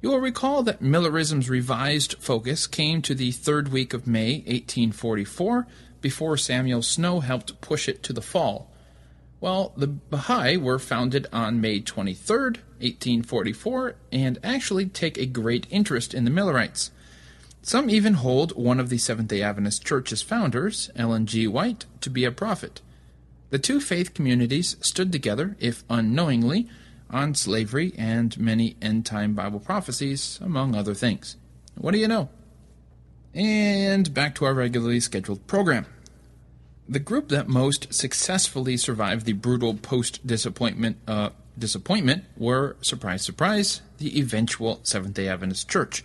You 0.00 0.08
will 0.08 0.20
recall 0.20 0.62
that 0.62 0.80
Millerism's 0.80 1.50
revised 1.50 2.14
focus 2.18 2.66
came 2.66 3.02
to 3.02 3.14
the 3.14 3.32
third 3.32 3.68
week 3.68 3.92
of 3.92 4.06
May 4.06 4.36
1844 4.46 5.66
before 6.00 6.38
Samuel 6.38 6.80
Snow 6.80 7.20
helped 7.20 7.60
push 7.60 7.86
it 7.86 8.02
to 8.04 8.14
the 8.14 8.22
fall. 8.22 8.70
Well, 9.38 9.74
the 9.76 9.86
Baha'i 9.86 10.56
were 10.56 10.78
founded 10.78 11.26
on 11.34 11.60
May 11.60 11.80
23, 11.80 12.36
1844, 12.36 13.96
and 14.10 14.38
actually 14.42 14.86
take 14.86 15.18
a 15.18 15.26
great 15.26 15.66
interest 15.68 16.14
in 16.14 16.24
the 16.24 16.30
Millerites. 16.30 16.92
Some 17.62 17.90
even 17.90 18.14
hold 18.14 18.52
one 18.52 18.80
of 18.80 18.88
the 18.88 18.96
Seventh 18.96 19.28
day 19.28 19.42
Adventist 19.42 19.84
Church's 19.84 20.22
founders, 20.22 20.90
Ellen 20.96 21.26
G. 21.26 21.46
White, 21.46 21.84
to 22.00 22.08
be 22.08 22.24
a 22.24 22.32
prophet. 22.32 22.80
The 23.50 23.58
two 23.58 23.80
faith 23.80 24.14
communities 24.14 24.76
stood 24.80 25.12
together, 25.12 25.56
if 25.60 25.84
unknowingly, 25.90 26.68
on 27.10 27.34
slavery 27.34 27.92
and 27.98 28.38
many 28.38 28.76
end 28.80 29.04
time 29.04 29.34
Bible 29.34 29.60
prophecies, 29.60 30.38
among 30.42 30.74
other 30.74 30.94
things. 30.94 31.36
What 31.74 31.90
do 31.90 31.98
you 31.98 32.08
know? 32.08 32.30
And 33.34 34.12
back 34.14 34.34
to 34.36 34.46
our 34.46 34.54
regularly 34.54 35.00
scheduled 35.00 35.46
program. 35.46 35.86
The 36.88 36.98
group 36.98 37.28
that 37.28 37.46
most 37.46 37.92
successfully 37.92 38.76
survived 38.76 39.26
the 39.26 39.34
brutal 39.34 39.74
post 39.74 40.26
disappointment 40.26 40.96
uh, 41.06 41.30
disappointment 41.58 42.24
were, 42.36 42.76
surprise, 42.80 43.22
surprise, 43.22 43.82
the 43.98 44.18
eventual 44.18 44.80
Seventh 44.82 45.14
day 45.14 45.28
Adventist 45.28 45.68
Church. 45.68 46.04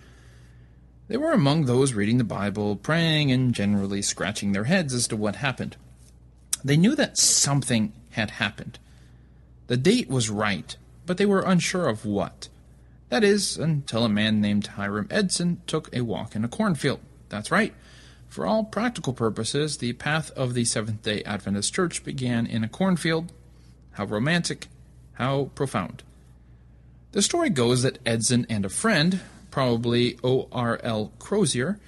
They 1.08 1.18
were 1.18 1.32
among 1.32 1.66
those 1.66 1.94
reading 1.94 2.18
the 2.18 2.24
Bible, 2.24 2.76
praying, 2.76 3.32
and 3.32 3.54
generally 3.54 4.02
scratching 4.02 4.52
their 4.52 4.64
heads 4.64 4.94
as 4.94 5.08
to 5.10 5.16
what 5.16 5.36
happened. 5.38 5.78
They 6.64 6.78
knew 6.78 6.96
that 6.96 7.18
something 7.18 7.94
had 8.12 8.32
happened. 8.32 8.80
The 9.68 9.78
date 9.78 10.10
was 10.10 10.30
right, 10.32 10.76
but 11.06 11.18
they 11.18 11.26
were 11.26 11.42
unsure 11.42 11.88
of 11.88 12.06
what. 12.06 12.50
That 13.10 13.24
is, 13.24 13.58
until 13.58 14.04
a 14.04 14.10
man 14.10 14.42
named 14.42 14.68
Hiram 14.68 15.08
Edson 15.12 15.62
took 15.68 15.96
a 15.96 16.02
walk 16.02 16.36
in 16.36 16.44
a 16.44 16.48
cornfield. 16.48 17.00
That's 17.30 17.52
right. 17.52 17.74
For 18.28 18.48
all 18.48 18.64
practical 18.64 19.14
purposes, 19.14 19.78
the 19.78 19.94
path 19.94 20.32
of 20.32 20.56
the 20.56 20.66
Seventh 20.66 21.04
day 21.04 21.24
Adventist 21.24 21.74
Church 21.74 22.04
began 22.04 22.48
in 22.48 22.64
a 22.64 22.68
cornfield. 22.68 23.32
How 23.92 24.06
romantic, 24.06 24.68
how 25.14 25.52
profound. 25.56 26.04
The 27.12 27.22
story 27.22 27.50
goes 27.50 27.84
that 27.84 28.00
Edson 28.06 28.46
and 28.50 28.66
a 28.66 28.70
friend, 28.70 29.22
probably 29.56 30.20
O.R.L. 30.22 31.14
Crozier, 31.18 31.80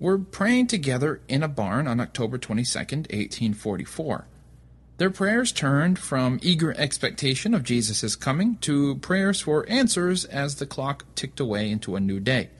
were 0.00 0.18
praying 0.18 0.66
together 0.66 1.20
in 1.28 1.44
a 1.44 1.48
barn 1.48 1.86
on 1.86 2.00
October 2.00 2.38
22, 2.38 2.76
1844. 2.76 4.26
Their 4.96 5.10
prayers 5.10 5.52
turned 5.52 5.96
from 5.96 6.40
eager 6.42 6.74
expectation 6.76 7.54
of 7.54 7.62
Jesus' 7.62 8.16
coming 8.16 8.56
to 8.62 8.96
prayers 8.96 9.40
for 9.40 9.64
answers 9.68 10.24
as 10.24 10.56
the 10.56 10.66
clock 10.66 11.04
ticked 11.14 11.38
away 11.38 11.70
into 11.70 11.94
a 11.94 12.00
new 12.00 12.18
day. 12.18 12.50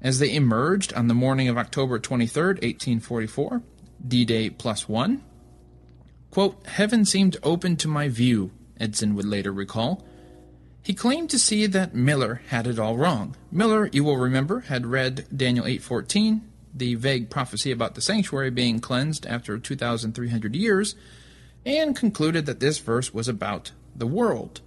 As 0.00 0.20
they 0.20 0.32
emerged 0.32 0.92
on 0.92 1.08
the 1.08 1.12
morning 1.12 1.48
of 1.48 1.58
October 1.58 1.98
23, 1.98 2.44
1844, 2.44 3.60
D 4.06 4.24
Day 4.24 4.50
plus 4.50 4.88
one, 4.88 5.24
quote, 6.30 6.64
Heaven 6.64 7.04
seemed 7.04 7.38
open 7.42 7.74
to 7.78 7.88
my 7.88 8.08
view, 8.08 8.52
Edson 8.78 9.16
would 9.16 9.26
later 9.26 9.50
recall. 9.50 10.05
He 10.86 10.94
claimed 10.94 11.30
to 11.30 11.38
see 11.40 11.66
that 11.66 11.96
Miller 11.96 12.42
had 12.46 12.68
it 12.68 12.78
all 12.78 12.96
wrong. 12.96 13.34
Miller, 13.50 13.90
you 13.92 14.04
will 14.04 14.18
remember, 14.18 14.60
had 14.60 14.86
read 14.86 15.26
Daniel 15.36 15.66
8:14, 15.66 16.42
the 16.72 16.94
vague 16.94 17.28
prophecy 17.28 17.72
about 17.72 17.96
the 17.96 18.00
sanctuary 18.00 18.50
being 18.50 18.78
cleansed 18.78 19.26
after 19.26 19.58
2300 19.58 20.54
years, 20.54 20.94
and 21.64 21.96
concluded 21.96 22.46
that 22.46 22.60
this 22.60 22.78
verse 22.78 23.12
was 23.12 23.26
about 23.26 23.72
the 23.96 24.06
world. 24.06 24.60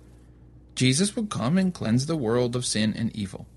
Jesus 0.75 1.15
would 1.15 1.29
come 1.29 1.57
and 1.57 1.73
cleanse 1.73 2.05
the 2.05 2.17
world 2.17 2.53
of 2.53 2.65
sin 2.65 2.93
and 2.93 3.15
evil. 3.15 3.47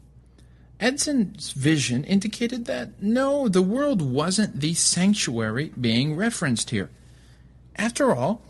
Edson's 0.78 1.50
vision 1.50 2.04
indicated 2.04 2.66
that 2.66 3.02
no, 3.02 3.48
the 3.48 3.60
world 3.60 4.00
wasn't 4.00 4.60
the 4.60 4.74
sanctuary 4.74 5.72
being 5.80 6.14
referenced 6.14 6.70
here. 6.70 6.90
After 7.74 8.14
all, 8.14 8.40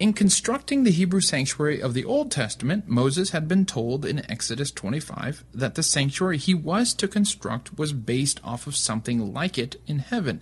in 0.00 0.14
constructing 0.14 0.84
the 0.84 0.90
Hebrew 0.90 1.20
sanctuary 1.20 1.82
of 1.82 1.92
the 1.92 2.06
Old 2.06 2.30
Testament, 2.30 2.88
Moses 2.88 3.30
had 3.30 3.46
been 3.46 3.66
told 3.66 4.06
in 4.06 4.28
Exodus 4.30 4.70
25 4.70 5.44
that 5.52 5.74
the 5.74 5.82
sanctuary 5.82 6.38
he 6.38 6.54
was 6.54 6.94
to 6.94 7.06
construct 7.06 7.78
was 7.78 7.92
based 7.92 8.40
off 8.42 8.66
of 8.66 8.74
something 8.74 9.34
like 9.34 9.58
it 9.58 9.78
in 9.86 9.98
heaven. 9.98 10.40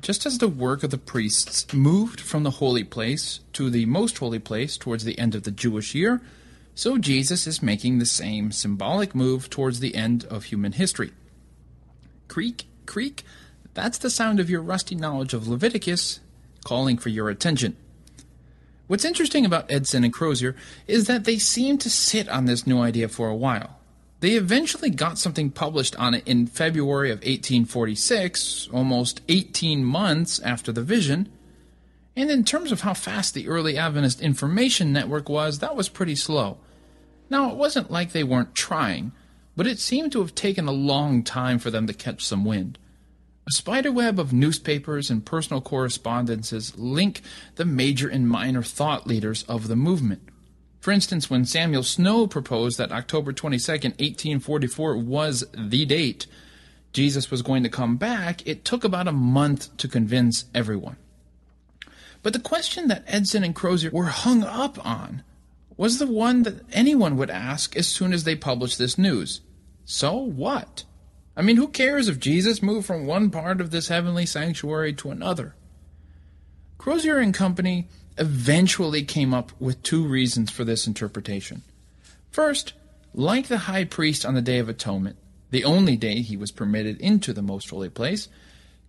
Just 0.00 0.26
as 0.26 0.38
the 0.38 0.48
work 0.48 0.82
of 0.82 0.90
the 0.90 0.98
priests 0.98 1.72
moved 1.72 2.20
from 2.20 2.42
the 2.42 2.58
holy 2.58 2.82
place 2.82 3.38
to 3.52 3.70
the 3.70 3.86
most 3.86 4.18
holy 4.18 4.40
place 4.40 4.76
towards 4.76 5.04
the 5.04 5.20
end 5.20 5.36
of 5.36 5.44
the 5.44 5.52
Jewish 5.52 5.94
year, 5.94 6.20
so 6.74 6.98
Jesus 6.98 7.46
is 7.46 7.62
making 7.62 8.00
the 8.00 8.06
same 8.06 8.50
symbolic 8.50 9.14
move 9.14 9.50
towards 9.50 9.78
the 9.78 9.94
end 9.94 10.24
of 10.24 10.44
human 10.44 10.72
history. 10.72 11.12
Creak, 12.26 12.64
creak, 12.86 13.22
that's 13.74 13.98
the 13.98 14.10
sound 14.10 14.40
of 14.40 14.50
your 14.50 14.62
rusty 14.62 14.96
knowledge 14.96 15.32
of 15.32 15.46
Leviticus 15.46 16.18
calling 16.64 16.98
for 16.98 17.08
your 17.08 17.28
attention. 17.28 17.76
What's 18.92 19.06
interesting 19.06 19.46
about 19.46 19.72
Edson 19.72 20.04
and 20.04 20.12
Crozier 20.12 20.54
is 20.86 21.06
that 21.06 21.24
they 21.24 21.38
seem 21.38 21.78
to 21.78 21.88
sit 21.88 22.28
on 22.28 22.44
this 22.44 22.66
new 22.66 22.78
idea 22.78 23.08
for 23.08 23.30
a 23.30 23.34
while. 23.34 23.78
They 24.20 24.32
eventually 24.32 24.90
got 24.90 25.16
something 25.16 25.48
published 25.48 25.96
on 25.96 26.12
it 26.12 26.28
in 26.28 26.46
February 26.46 27.10
of 27.10 27.20
1846, 27.20 28.68
almost 28.70 29.22
18 29.30 29.82
months 29.82 30.40
after 30.40 30.72
the 30.72 30.82
vision, 30.82 31.32
and 32.16 32.30
in 32.30 32.44
terms 32.44 32.70
of 32.70 32.82
how 32.82 32.92
fast 32.92 33.32
the 33.32 33.48
early 33.48 33.78
Adventist 33.78 34.20
information 34.20 34.92
network 34.92 35.26
was, 35.26 35.60
that 35.60 35.74
was 35.74 35.88
pretty 35.88 36.14
slow. 36.14 36.58
Now, 37.30 37.50
it 37.50 37.56
wasn't 37.56 37.90
like 37.90 38.12
they 38.12 38.24
weren't 38.24 38.54
trying, 38.54 39.12
but 39.56 39.66
it 39.66 39.78
seemed 39.78 40.12
to 40.12 40.20
have 40.20 40.34
taken 40.34 40.68
a 40.68 40.70
long 40.70 41.22
time 41.22 41.58
for 41.58 41.70
them 41.70 41.86
to 41.86 41.94
catch 41.94 42.26
some 42.26 42.44
wind. 42.44 42.76
A 43.46 43.50
spiderweb 43.50 44.20
of 44.20 44.32
newspapers 44.32 45.10
and 45.10 45.26
personal 45.26 45.60
correspondences 45.60 46.78
link 46.78 47.22
the 47.56 47.64
major 47.64 48.08
and 48.08 48.28
minor 48.28 48.62
thought 48.62 49.06
leaders 49.06 49.42
of 49.44 49.66
the 49.66 49.76
movement. 49.76 50.22
For 50.80 50.92
instance, 50.92 51.28
when 51.28 51.44
Samuel 51.44 51.82
Snow 51.82 52.26
proposed 52.26 52.78
that 52.78 52.92
October 52.92 53.32
22, 53.32 53.72
1844 53.72 54.96
was 54.96 55.44
the 55.56 55.84
date 55.84 56.26
Jesus 56.92 57.30
was 57.30 57.42
going 57.42 57.62
to 57.62 57.68
come 57.68 57.96
back, 57.96 58.46
it 58.46 58.64
took 58.64 58.84
about 58.84 59.08
a 59.08 59.12
month 59.12 59.76
to 59.78 59.88
convince 59.88 60.44
everyone. 60.54 60.96
But 62.22 62.34
the 62.34 62.38
question 62.38 62.88
that 62.88 63.04
Edson 63.06 63.42
and 63.42 63.54
Crozier 63.54 63.90
were 63.90 64.06
hung 64.06 64.44
up 64.44 64.84
on 64.84 65.22
was 65.76 65.98
the 65.98 66.06
one 66.06 66.42
that 66.42 66.60
anyone 66.72 67.16
would 67.16 67.30
ask 67.30 67.76
as 67.76 67.88
soon 67.88 68.12
as 68.12 68.24
they 68.24 68.36
published 68.36 68.78
this 68.78 68.98
news. 68.98 69.40
So 69.84 70.16
what? 70.16 70.84
I 71.36 71.42
mean, 71.42 71.56
who 71.56 71.68
cares 71.68 72.08
if 72.08 72.18
Jesus 72.18 72.62
moved 72.62 72.86
from 72.86 73.06
one 73.06 73.30
part 73.30 73.60
of 73.60 73.70
this 73.70 73.88
heavenly 73.88 74.26
sanctuary 74.26 74.92
to 74.94 75.10
another? 75.10 75.54
Crozier 76.78 77.18
and 77.18 77.32
Company 77.32 77.88
eventually 78.18 79.02
came 79.02 79.32
up 79.32 79.52
with 79.58 79.82
two 79.82 80.06
reasons 80.06 80.50
for 80.50 80.64
this 80.64 80.86
interpretation. 80.86 81.62
First, 82.30 82.74
like 83.14 83.48
the 83.48 83.58
high 83.58 83.84
priest 83.84 84.26
on 84.26 84.34
the 84.34 84.42
Day 84.42 84.58
of 84.58 84.68
Atonement, 84.68 85.16
the 85.50 85.64
only 85.64 85.96
day 85.96 86.22
he 86.22 86.36
was 86.36 86.50
permitted 86.50 87.00
into 87.00 87.32
the 87.32 87.42
most 87.42 87.70
holy 87.70 87.88
place, 87.88 88.28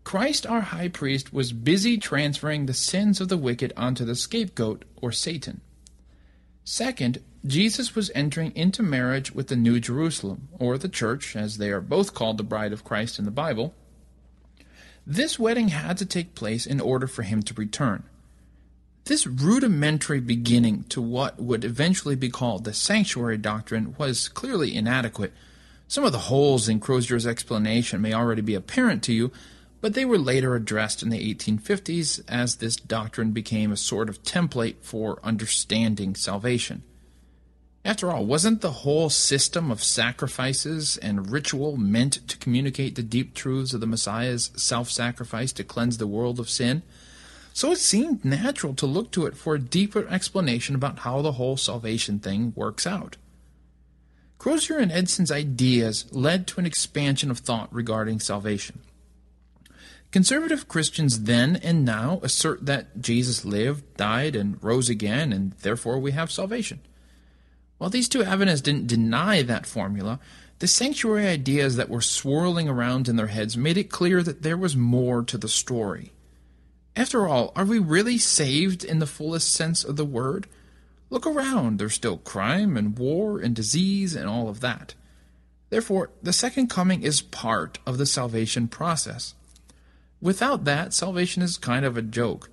Christ 0.04 0.46
our 0.46 0.62
high 0.62 0.90
priest 0.90 1.34
was 1.34 1.54
busy 1.54 1.98
transferring 1.98 2.66
the 2.66 2.74
sins 2.74 3.22
of 3.22 3.30
the 3.30 3.38
wicked 3.38 3.72
onto 3.78 4.04
the 4.04 4.16
scapegoat, 4.16 4.84
or 5.02 5.12
Satan. 5.12 5.62
Second, 6.66 7.22
Jesus 7.46 7.94
was 7.94 8.10
entering 8.16 8.56
into 8.56 8.82
marriage 8.82 9.34
with 9.34 9.48
the 9.48 9.58
New 9.58 9.82
Jerusalem, 9.82 10.48
or 10.60 10.78
the 10.78 10.88
church, 10.88 11.36
as 11.36 11.58
they 11.58 11.72
are 11.72 11.82
both 11.82 12.14
called 12.14 12.38
the 12.38 12.44
bride 12.44 12.72
of 12.72 12.86
Christ 12.86 13.20
in 13.20 13.26
the 13.26 13.32
Bible. 13.32 13.74
This 15.06 15.38
wedding 15.38 15.68
had 15.68 15.98
to 15.98 16.06
take 16.06 16.36
place 16.36 16.66
in 16.66 16.80
order 16.80 17.06
for 17.06 17.24
him 17.24 17.44
to 17.44 17.54
return. 17.54 18.04
This 19.06 19.28
rudimentary 19.28 20.22
beginning 20.22 20.86
to 20.86 21.02
what 21.02 21.38
would 21.38 21.66
eventually 21.66 22.16
be 22.16 22.30
called 22.30 22.64
the 22.64 22.74
sanctuary 22.74 23.38
doctrine 23.38 23.94
was 23.98 24.30
clearly 24.30 24.74
inadequate. 24.74 25.34
Some 25.90 26.06
of 26.06 26.14
the 26.14 26.20
holes 26.20 26.70
in 26.70 26.80
Crozier's 26.80 27.28
explanation 27.28 28.02
may 28.02 28.14
already 28.14 28.42
be 28.42 28.56
apparent 28.56 29.04
to 29.04 29.14
you, 29.14 29.34
but 29.82 29.94
they 29.94 30.06
were 30.06 30.18
later 30.18 30.56
addressed 30.56 31.04
in 31.04 31.10
the 31.10 31.36
1850s 31.36 32.24
as 32.30 32.56
this 32.56 32.78
doctrine 32.78 33.32
became 33.32 33.74
a 33.74 33.78
sort 33.78 34.08
of 34.08 34.24
template 34.24 34.78
for 34.80 35.20
understanding 35.22 36.16
salvation. 36.16 36.84
After 37.86 38.12
all, 38.12 38.26
wasn't 38.26 38.62
the 38.62 38.72
whole 38.72 39.10
system 39.10 39.70
of 39.70 39.84
sacrifices 39.84 40.96
and 40.98 41.30
ritual 41.30 41.76
meant 41.76 42.26
to 42.30 42.38
communicate 42.38 42.96
the 42.96 43.04
deep 43.04 43.34
truths 43.34 43.74
of 43.74 43.82
the 43.82 43.88
Messiah's 43.88 44.52
self 44.56 44.90
sacrifice 44.90 45.52
to 45.54 45.66
cleanse 45.66 45.98
the 45.98 46.08
world 46.08 46.40
of 46.40 46.50
sin? 46.50 46.84
So 47.52 47.72
it 47.72 47.78
seemed 47.80 48.24
natural 48.24 48.74
to 48.76 48.86
look 48.86 49.12
to 49.12 49.26
it 49.26 49.36
for 49.36 49.54
a 49.54 49.60
deeper 49.60 50.08
explanation 50.08 50.76
about 50.76 51.00
how 51.00 51.22
the 51.22 51.34
whole 51.34 51.58
salvation 51.58 52.20
thing 52.20 52.54
works 52.56 52.88
out. 52.88 53.18
Crozier 54.40 54.78
and 54.78 54.92
Edson's 54.92 55.32
ideas 55.32 56.06
led 56.12 56.48
to 56.48 56.60
an 56.60 56.66
expansion 56.66 57.30
of 57.30 57.40
thought 57.40 57.74
regarding 57.74 58.20
salvation. 58.20 58.80
Conservative 60.12 60.68
Christians 60.68 61.24
then 61.24 61.58
and 61.58 61.84
now 61.84 62.20
assert 62.24 62.66
that 62.66 63.02
Jesus 63.02 63.46
lived, 63.46 63.98
died, 63.98 64.36
and 64.36 64.62
rose 64.64 64.90
again, 64.90 65.34
and 65.34 65.52
therefore 65.62 66.00
we 66.00 66.12
have 66.12 66.32
salvation. 66.32 66.80
While 67.78 67.90
these 67.90 68.10
two 68.10 68.24
Adventists 68.24 68.62
didn't 68.62 68.88
deny 68.88 69.42
that 69.42 69.66
formula, 69.66 70.20
the 70.60 70.68
sanctuary 70.68 71.28
ideas 71.28 71.76
that 71.76 71.90
were 71.90 72.02
swirling 72.02 72.70
around 72.70 73.10
in 73.10 73.16
their 73.16 73.28
heads 73.28 73.58
made 73.58 73.78
it 73.78 73.90
clear 73.90 74.24
that 74.24 74.42
there 74.42 74.58
was 74.58 74.76
more 74.76 75.24
to 75.24 75.38
the 75.38 75.50
story. 75.50 76.14
After 76.96 77.28
all, 77.28 77.52
are 77.56 77.66
we 77.66 77.80
really 77.80 78.18
saved 78.18 78.84
in 78.84 79.00
the 79.00 79.08
fullest 79.08 79.52
sense 79.52 79.84
of 79.84 79.96
the 79.96 80.06
word? 80.06 80.48
Look 81.10 81.28
around, 81.28 81.80
there's 81.80 81.94
still 81.94 82.18
crime 82.18 82.78
and 82.78 82.98
war 82.98 83.40
and 83.40 83.56
disease 83.56 84.16
and 84.16 84.30
all 84.30 84.48
of 84.48 84.62
that. 84.62 84.94
Therefore, 85.70 86.12
the 86.22 86.34
second 86.34 86.70
coming 86.70 87.02
is 87.02 87.22
part 87.22 87.80
of 87.86 87.98
the 87.98 88.06
salvation 88.06 88.68
process. 88.68 89.34
Without 90.22 90.66
that, 90.66 90.94
salvation 90.94 91.42
is 91.42 91.58
kind 91.58 91.84
of 91.84 91.98
a 91.98 92.02
joke. 92.02 92.50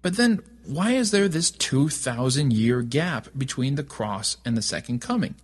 But 0.00 0.16
then, 0.16 0.40
why 0.64 0.92
is 0.92 1.10
there 1.10 1.28
this 1.28 1.50
2,000 1.50 2.52
year 2.52 2.82
gap 2.82 3.28
between 3.36 3.74
the 3.74 3.82
cross 3.82 4.36
and 4.44 4.56
the 4.56 4.62
second 4.62 5.00
coming? 5.00 5.34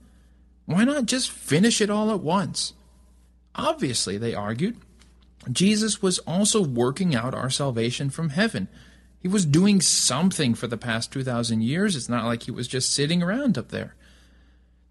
Why 0.67 0.85
not 0.85 1.07
just 1.07 1.31
finish 1.31 1.81
it 1.81 1.91
all 1.91 2.11
at 2.11 2.21
once? 2.21 2.75
Obviously, 3.55 4.19
they 4.19 4.35
argued, 4.35 4.77
Jesus 5.51 6.03
was 6.03 6.19
also 6.21 6.63
working 6.63 7.15
out 7.15 7.35
our 7.35 7.51
salvation 7.51 8.11
from 8.11 8.31
heaven. 8.31 8.69
He 9.21 9.29
was 9.29 9.47
doing 9.47 9.81
something 9.81 10.55
for 10.55 10.67
the 10.67 10.77
past 10.77 11.13
2,000 11.13 11.63
years. 11.63 11.97
It's 11.97 12.09
not 12.09 12.27
like 12.27 12.45
he 12.45 12.51
was 12.51 12.69
just 12.69 12.95
sitting 12.95 13.23
around 13.23 13.59
up 13.59 13.69
there. 13.69 13.95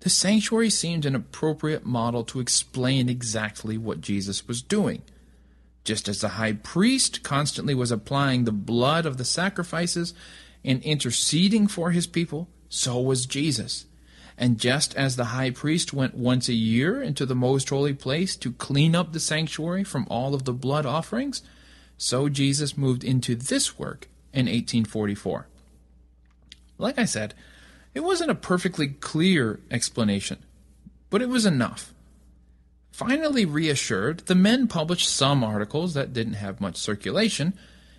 The 0.02 0.10
sanctuary 0.10 0.70
seemed 0.70 1.06
an 1.06 1.16
appropriate 1.16 1.86
model 1.86 2.24
to 2.26 2.40
explain 2.40 3.10
exactly 3.10 3.78
what 3.78 4.02
Jesus 4.02 4.48
was 4.48 4.62
doing. 4.62 5.02
Just 5.88 6.10
as 6.10 6.19
the 6.19 6.36
high 6.36 6.52
priest 6.52 7.23
constantly 7.23 7.73
was 7.73 7.91
applying 7.91 8.43
the 8.43 8.52
blood 8.52 9.06
of 9.06 9.15
the 9.15 9.23
sacrifices 9.23 10.13
and 10.65 10.84
interceding 10.84 11.65
for 11.65 11.91
his 11.91 12.06
people, 12.06 12.50
so 12.67 13.00
was 13.00 13.26
Jesus. 13.26 13.86
And 14.38 14.60
just 14.60 14.93
as 14.97 15.15
the 15.15 15.32
high 15.32 15.50
priest 15.50 15.93
went 15.93 16.13
once 16.13 16.50
a 16.50 16.54
year 16.54 17.02
into 17.02 17.26
the 17.26 17.36
most 17.36 17.69
holy 17.69 17.93
place 17.93 18.36
to 18.36 18.52
clean 18.52 18.97
up 18.97 19.13
the 19.13 19.21
sanctuary 19.21 19.86
from 19.86 20.06
all 20.10 20.36
of 20.36 20.43
the 20.43 20.52
blood 20.52 20.86
offerings, 20.86 21.41
so 21.97 22.28
Jesus 22.28 22.78
moved 22.78 23.06
into 23.06 23.34
this 23.34 23.80
work 23.80 24.10
in 24.34 24.47
1844. 24.47 25.47
Like 26.78 27.00
I 27.00 27.06
said, 27.06 27.34
it 27.93 28.02
wasn't 28.02 28.32
a 28.32 28.36
perfectly 28.36 28.89
clear 28.89 29.62
explanation, 29.71 30.39
but 31.10 31.21
it 31.21 31.30
was 31.30 31.45
enough. 31.45 31.93
Finally 32.98 33.46
reassured, 33.46 34.22
the 34.26 34.34
men 34.34 34.66
published 34.66 35.08
some 35.08 35.44
articles 35.44 35.94
that 35.94 36.14
didn't 36.14 36.34
have 36.34 36.60
much 36.60 36.76
circulation. 36.76 37.54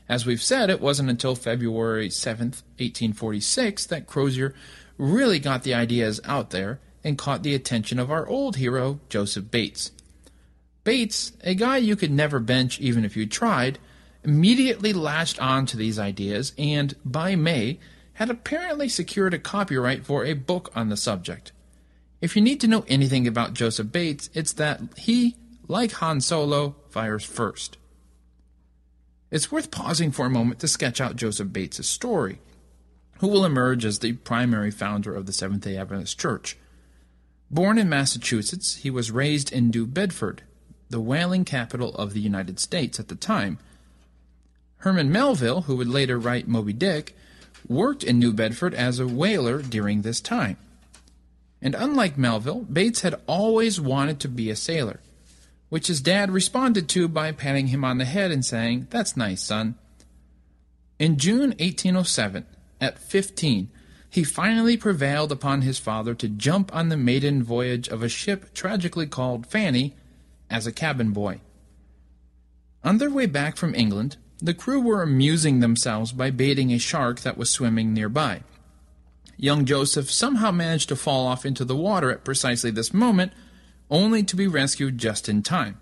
As 0.09 0.27
we've 0.27 0.43
said, 0.43 0.71
it 0.71 0.81
wasn't 0.81 1.09
until 1.09 1.37
February 1.37 2.11
7, 2.11 2.49
1846, 2.49 3.87
that 3.87 4.09
Crozier 4.09 4.57
really 4.97 5.39
got 5.39 5.63
the 5.63 5.73
ideas 5.73 6.21
out 6.25 6.51
there 6.51 6.81
and 7.05 7.17
caught 7.17 7.45
the 7.45 7.55
attention 7.55 8.01
of 8.01 8.11
our 8.11 8.27
old 8.27 8.57
hero, 8.57 8.99
Joseph 9.09 9.53
Bates. 9.53 9.93
Bates, 10.83 11.31
a 11.45 11.55
guy 11.55 11.77
you 11.77 11.95
could 11.95 12.11
never 12.11 12.41
bench 12.41 12.81
even 12.81 13.05
if 13.05 13.17
you 13.17 13.25
tried, 13.25 13.79
immediately 14.25 14.93
latched 14.93 15.41
on 15.41 15.65
to 15.67 15.77
these 15.77 16.01
ideas 16.01 16.53
and, 16.59 16.97
by 17.05 17.37
May, 17.37 17.79
had 18.15 18.31
apparently 18.31 18.89
secured 18.89 19.33
a 19.33 19.39
copyright 19.39 20.05
for 20.05 20.25
a 20.25 20.33
book 20.33 20.73
on 20.75 20.89
the 20.89 20.97
subject. 20.97 21.53
If 22.21 22.35
you 22.35 22.43
need 22.43 22.61
to 22.61 22.69
know 22.69 22.85
anything 22.89 23.29
about 23.29 23.55
Joseph 23.55 23.93
Bates, 23.93 24.29
it's 24.35 24.53
that 24.55 24.81
he, 24.97 25.37
like 25.69 25.93
Han 25.93 26.21
Solo, 26.21 26.75
fires 26.89 27.25
first. 27.25 27.77
It's 29.31 29.53
worth 29.53 29.71
pausing 29.71 30.11
for 30.11 30.27
a 30.27 30.31
moment 30.31 30.59
to 30.61 30.69
sketch 30.69 31.01
out 31.01 31.17
Joseph 31.17 31.53
Bates' 31.53 31.87
story, 31.87 32.41
who 33.21 33.29
will 33.29 33.45
emerge 33.45 33.85
as 33.85 33.99
the 33.99 34.15
primary 34.15 34.71
founder 34.71 35.15
of 35.15 35.27
the 35.27 35.33
Seventh 35.33 35.65
day 35.65 35.77
Adventist 35.77 36.19
Church. 36.19 36.57
Born 37.51 37.79
in 37.79 37.89
Massachusetts, 37.89 38.77
he 38.77 38.91
was 38.91 39.11
raised 39.11 39.53
in 39.53 39.71
New 39.71 39.87
Bedford, 39.87 40.43
the 40.91 41.01
whaling 41.01 41.45
capital 41.45 41.95
of 41.95 42.15
the 42.15 42.21
United 42.21 42.59
States 42.59 42.99
at 42.99 43.09
the 43.09 43.15
time. 43.15 43.59
Herman 44.79 45.13
Melville, 45.13 45.63
who 45.63 45.77
would 45.77 45.89
later 45.89 46.19
write 46.19 46.49
Moby 46.49 46.73
Dick, 46.73 47.17
worked 47.67 48.03
in 48.03 48.19
New 48.19 48.33
Bedford 48.33 48.75
as 48.75 48.99
a 48.99 49.07
whaler 49.07 49.63
during 49.63 50.03
this 50.03 50.21
time. 50.21 50.57
And 51.61 51.75
unlike 51.75 52.17
Melville, 52.17 52.63
Bates 52.63 53.01
had 53.01 53.21
always 53.27 53.81
wanted 53.81 54.21
to 54.21 54.29
be 54.29 54.51
a 54.51 54.57
sailor, 54.57 55.01
which 55.69 55.89
his 55.89 56.01
dad 56.01 56.31
responded 56.31 56.89
to 56.91 57.09
by 57.09 57.33
patting 57.33 57.69
him 57.69 57.85
on 57.85 57.99
the 57.99 58.05
head 58.05 58.31
and 58.31 58.45
saying, 58.45 58.87
That's 58.91 59.17
nice, 59.17 59.43
son. 59.43 59.75
In 60.99 61.17
June 61.17 61.51
1807, 61.51 62.47
at 62.81 62.99
15, 62.99 63.71
he 64.11 64.25
finally 64.25 64.77
prevailed 64.77 65.31
upon 65.31 65.63
his 65.63 65.79
father 65.79 66.15
to 66.15 66.29
jump 66.29 66.75
on 66.75 66.89
the 66.89 66.97
maiden 66.97 67.43
voyage 67.43 67.89
of 67.89 68.03
a 68.03 68.09
ship 68.09 68.55
tragically 68.55 69.07
called 69.07 69.47
Fanny 69.47 69.95
as 70.49 70.67
a 70.67 70.73
cabin 70.73 71.11
boy. 71.11 71.41
On 72.83 72.99
their 72.99 73.11
way 73.11 73.27
back 73.27 73.57
from 73.57 73.75
England, 73.75 74.17
the 74.41 74.55
crew 74.55 74.81
were 74.81 75.03
amusing 75.03 75.61
themselves 75.61 76.13
by 76.13 76.31
baiting 76.31 76.73
a 76.73 76.79
shark 76.79 77.21
that 77.21 77.37
was 77.37 77.51
swimming 77.51 77.93
nearby. 77.93 78.43
Young 79.41 79.65
Joseph 79.65 80.11
somehow 80.11 80.51
managed 80.51 80.89
to 80.89 80.97
fall 80.97 81.25
off 81.27 81.47
into 81.47 81.65
the 81.65 81.77
water 81.77 82.11
at 82.11 82.25
precisely 82.25 82.73
this 82.73 82.93
moment, 82.93 83.33
only 83.89 84.25
to 84.25 84.35
be 84.35 84.49
rescued 84.49 84.99
just 84.99 85.29
in 85.29 85.45
time. 85.45 85.79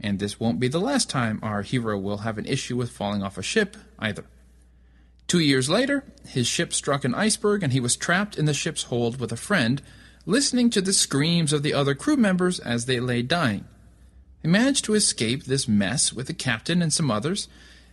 And 0.00 0.18
this 0.18 0.40
won't 0.40 0.58
be 0.58 0.66
the 0.66 0.80
last 0.80 1.08
time 1.08 1.38
our 1.40 1.62
hero 1.62 1.96
will 1.96 2.18
have 2.18 2.36
an 2.36 2.46
issue 2.46 2.76
with 2.76 2.90
falling 2.90 3.22
off 3.22 3.38
a 3.38 3.42
ship, 3.42 3.76
either. 4.00 4.24
Two 5.28 5.38
years 5.38 5.70
later, 5.70 6.02
his 6.26 6.48
ship 6.48 6.72
struck 6.72 7.04
an 7.04 7.14
iceberg 7.14 7.62
and 7.62 7.72
he 7.72 7.78
was 7.78 7.94
trapped 7.94 8.36
in 8.36 8.46
the 8.46 8.52
ship's 8.52 8.84
hold 8.84 9.20
with 9.20 9.30
a 9.30 9.36
friend, 9.36 9.80
listening 10.26 10.68
to 10.70 10.80
the 10.80 10.92
screams 10.92 11.52
of 11.52 11.62
the 11.62 11.72
other 11.72 11.94
crew 11.94 12.16
members 12.16 12.58
as 12.58 12.86
they 12.86 12.98
lay 12.98 13.22
dying. 13.22 13.66
He 14.42 14.48
managed 14.48 14.84
to 14.86 14.94
escape 14.94 15.44
this 15.44 15.68
mess 15.68 16.12
with 16.12 16.26
the 16.26 16.34
captain 16.34 16.82
and 16.82 16.92
some 16.92 17.10
others, 17.10 17.46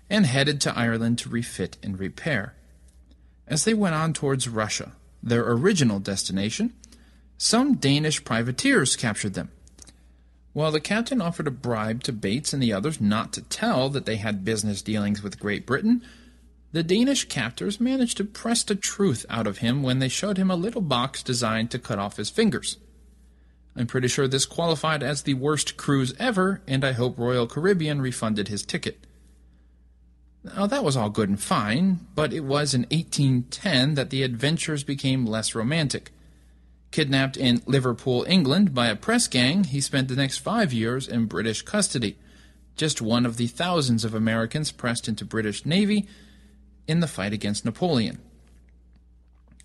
and 0.09 0.25
headed 0.25 0.59
to 0.61 0.75
Ireland 0.75 1.19
to 1.19 1.29
refit 1.29 1.77
and 1.83 1.99
repair. 1.99 2.55
As 3.47 3.63
they 3.63 3.73
went 3.73 3.95
on 3.95 4.13
towards 4.13 4.49
Russia, 4.49 4.93
their 5.23 5.49
original 5.49 5.99
destination, 5.99 6.73
some 7.37 7.75
Danish 7.75 8.23
privateers 8.23 8.95
captured 8.95 9.33
them. 9.33 9.51
While 10.53 10.71
the 10.71 10.79
captain 10.79 11.21
offered 11.21 11.47
a 11.47 11.51
bribe 11.51 12.03
to 12.03 12.11
Bates 12.11 12.51
and 12.51 12.61
the 12.61 12.73
others 12.73 12.99
not 12.99 13.31
to 13.33 13.43
tell 13.43 13.89
that 13.89 14.05
they 14.05 14.17
had 14.17 14.43
business 14.43 14.81
dealings 14.81 15.21
with 15.21 15.39
Great 15.39 15.65
Britain, 15.65 16.03
the 16.71 16.83
Danish 16.83 17.25
captors 17.25 17.79
managed 17.79 18.17
to 18.17 18.25
press 18.25 18.63
the 18.63 18.75
truth 18.75 19.25
out 19.29 19.47
of 19.47 19.59
him 19.59 19.83
when 19.83 19.99
they 19.99 20.09
showed 20.09 20.37
him 20.37 20.51
a 20.51 20.55
little 20.55 20.81
box 20.81 21.23
designed 21.23 21.71
to 21.71 21.79
cut 21.79 21.99
off 21.99 22.17
his 22.17 22.29
fingers. 22.29 22.77
I'm 23.75 23.87
pretty 23.87 24.07
sure 24.07 24.27
this 24.27 24.45
qualified 24.45 25.03
as 25.03 25.21
the 25.21 25.35
worst 25.35 25.77
cruise 25.77 26.13
ever, 26.19 26.61
and 26.67 26.83
I 26.83 26.91
hope 26.93 27.17
Royal 27.17 27.47
Caribbean 27.47 28.01
refunded 28.01 28.47
his 28.47 28.63
ticket. 28.63 29.06
Now, 30.55 30.67
that 30.67 30.83
was 30.83 30.95
all 30.95 31.09
good 31.09 31.29
and 31.29 31.39
fine, 31.41 31.99
but 32.15 32.33
it 32.33 32.43
was 32.43 32.73
in 32.73 32.81
1810 32.83 33.95
that 33.95 34.09
the 34.09 34.23
adventures 34.23 34.83
became 34.83 35.25
less 35.25 35.55
romantic. 35.55 36.11
Kidnapped 36.91 37.37
in 37.37 37.61
Liverpool, 37.65 38.25
England 38.27 38.73
by 38.73 38.87
a 38.87 38.95
press 38.95 39.27
gang, 39.27 39.65
he 39.65 39.81
spent 39.81 40.07
the 40.07 40.15
next 40.15 40.37
five 40.37 40.71
years 40.71 41.07
in 41.07 41.25
British 41.25 41.61
custody, 41.63 42.17
just 42.75 43.01
one 43.01 43.25
of 43.25 43.37
the 43.37 43.47
thousands 43.47 44.05
of 44.05 44.13
Americans 44.13 44.71
pressed 44.71 45.07
into 45.07 45.25
British 45.25 45.65
Navy 45.65 46.07
in 46.87 47.01
the 47.01 47.07
fight 47.07 47.33
against 47.33 47.65
Napoleon. 47.65 48.19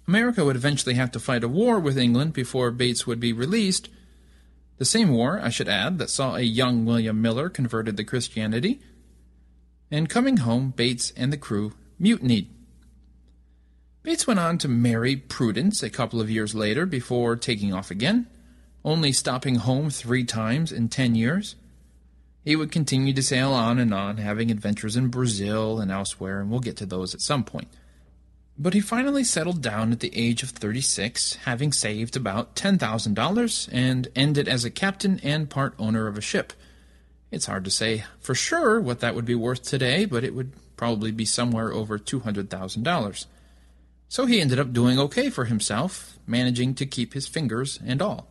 America 0.08 0.44
would 0.44 0.56
eventually 0.56 0.94
have 0.94 1.12
to 1.12 1.20
fight 1.20 1.44
a 1.44 1.48
war 1.48 1.78
with 1.78 1.96
England 1.96 2.32
before 2.32 2.70
Bates 2.70 3.06
would 3.06 3.20
be 3.20 3.32
released. 3.32 3.88
The 4.78 4.84
same 4.84 5.10
war, 5.10 5.40
I 5.40 5.48
should 5.48 5.68
add, 5.68 5.98
that 5.98 6.10
saw 6.10 6.34
a 6.34 6.40
young 6.40 6.84
William 6.84 7.22
Miller 7.22 7.48
converted 7.48 7.96
to 7.96 8.04
Christianity. 8.04 8.80
And 9.92 10.08
coming 10.08 10.38
home, 10.38 10.72
Bates 10.74 11.12
and 11.18 11.30
the 11.30 11.36
crew 11.36 11.74
mutinied. 12.00 12.48
Bates 14.02 14.26
went 14.26 14.40
on 14.40 14.56
to 14.58 14.66
marry 14.66 15.16
Prudence 15.16 15.82
a 15.82 15.90
couple 15.90 16.18
of 16.18 16.30
years 16.30 16.54
later 16.54 16.86
before 16.86 17.36
taking 17.36 17.74
off 17.74 17.90
again, 17.90 18.26
only 18.86 19.12
stopping 19.12 19.56
home 19.56 19.90
three 19.90 20.24
times 20.24 20.72
in 20.72 20.88
ten 20.88 21.14
years. 21.14 21.56
He 22.42 22.56
would 22.56 22.72
continue 22.72 23.12
to 23.12 23.22
sail 23.22 23.52
on 23.52 23.78
and 23.78 23.92
on, 23.92 24.16
having 24.16 24.50
adventures 24.50 24.96
in 24.96 25.08
Brazil 25.08 25.78
and 25.78 25.90
elsewhere, 25.90 26.40
and 26.40 26.50
we'll 26.50 26.60
get 26.60 26.78
to 26.78 26.86
those 26.86 27.14
at 27.14 27.20
some 27.20 27.44
point. 27.44 27.68
But 28.58 28.72
he 28.72 28.80
finally 28.80 29.24
settled 29.24 29.60
down 29.60 29.92
at 29.92 30.00
the 30.00 30.16
age 30.16 30.42
of 30.42 30.50
36, 30.50 31.36
having 31.44 31.70
saved 31.70 32.16
about 32.16 32.56
$10,000, 32.56 33.68
and 33.70 34.08
ended 34.16 34.48
as 34.48 34.64
a 34.64 34.70
captain 34.70 35.20
and 35.22 35.50
part 35.50 35.74
owner 35.78 36.06
of 36.06 36.16
a 36.16 36.22
ship. 36.22 36.54
It's 37.32 37.46
hard 37.46 37.64
to 37.64 37.70
say 37.70 38.04
for 38.20 38.34
sure 38.34 38.78
what 38.78 39.00
that 39.00 39.14
would 39.14 39.24
be 39.24 39.34
worth 39.34 39.62
today, 39.62 40.04
but 40.04 40.22
it 40.22 40.34
would 40.34 40.52
probably 40.76 41.10
be 41.10 41.24
somewhere 41.24 41.72
over 41.72 41.98
$200,000. 41.98 43.26
So 44.08 44.26
he 44.26 44.40
ended 44.40 44.60
up 44.60 44.74
doing 44.74 44.98
okay 44.98 45.30
for 45.30 45.46
himself, 45.46 46.18
managing 46.26 46.74
to 46.74 46.84
keep 46.84 47.14
his 47.14 47.26
fingers 47.26 47.80
and 47.84 48.02
all. 48.02 48.28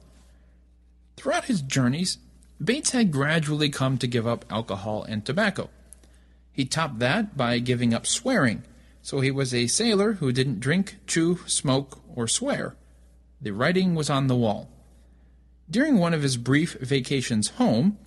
Throughout 1.17 1.45
his 1.45 1.63
journeys, 1.63 2.19
Bates 2.63 2.91
had 2.91 3.11
gradually 3.11 3.69
come 3.69 3.97
to 3.97 4.05
give 4.05 4.27
up 4.27 4.45
alcohol 4.51 5.03
and 5.03 5.25
tobacco. 5.25 5.71
He 6.51 6.65
topped 6.65 6.99
that 6.99 7.35
by 7.35 7.57
giving 7.57 7.95
up 7.95 8.05
swearing, 8.05 8.61
so 9.01 9.19
he 9.19 9.31
was 9.31 9.51
a 9.51 9.65
sailor 9.65 10.13
who 10.13 10.31
didn't 10.31 10.59
drink, 10.59 10.97
chew, 11.07 11.39
smoke, 11.47 11.99
or 12.13 12.27
swear. 12.27 12.75
The 13.41 13.49
writing 13.51 13.95
was 13.95 14.11
on 14.11 14.27
the 14.27 14.35
wall. 14.35 14.69
During 15.67 15.97
one 15.97 16.13
of 16.13 16.21
his 16.21 16.37
brief 16.37 16.73
vacations 16.73 17.49
home, 17.51 17.97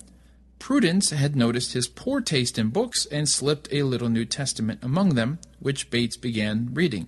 Prudence 0.59 1.11
had 1.11 1.35
noticed 1.35 1.73
his 1.73 1.87
poor 1.87 2.21
taste 2.21 2.57
in 2.57 2.69
books 2.69 3.05
and 3.07 3.29
slipped 3.29 3.67
a 3.71 3.83
little 3.83 4.09
New 4.09 4.25
Testament 4.25 4.79
among 4.81 5.15
them, 5.15 5.39
which 5.59 5.89
Bates 5.89 6.17
began 6.17 6.73
reading. 6.73 7.07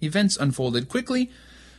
Events 0.00 0.36
unfolded 0.36 0.88
quickly, 0.88 1.30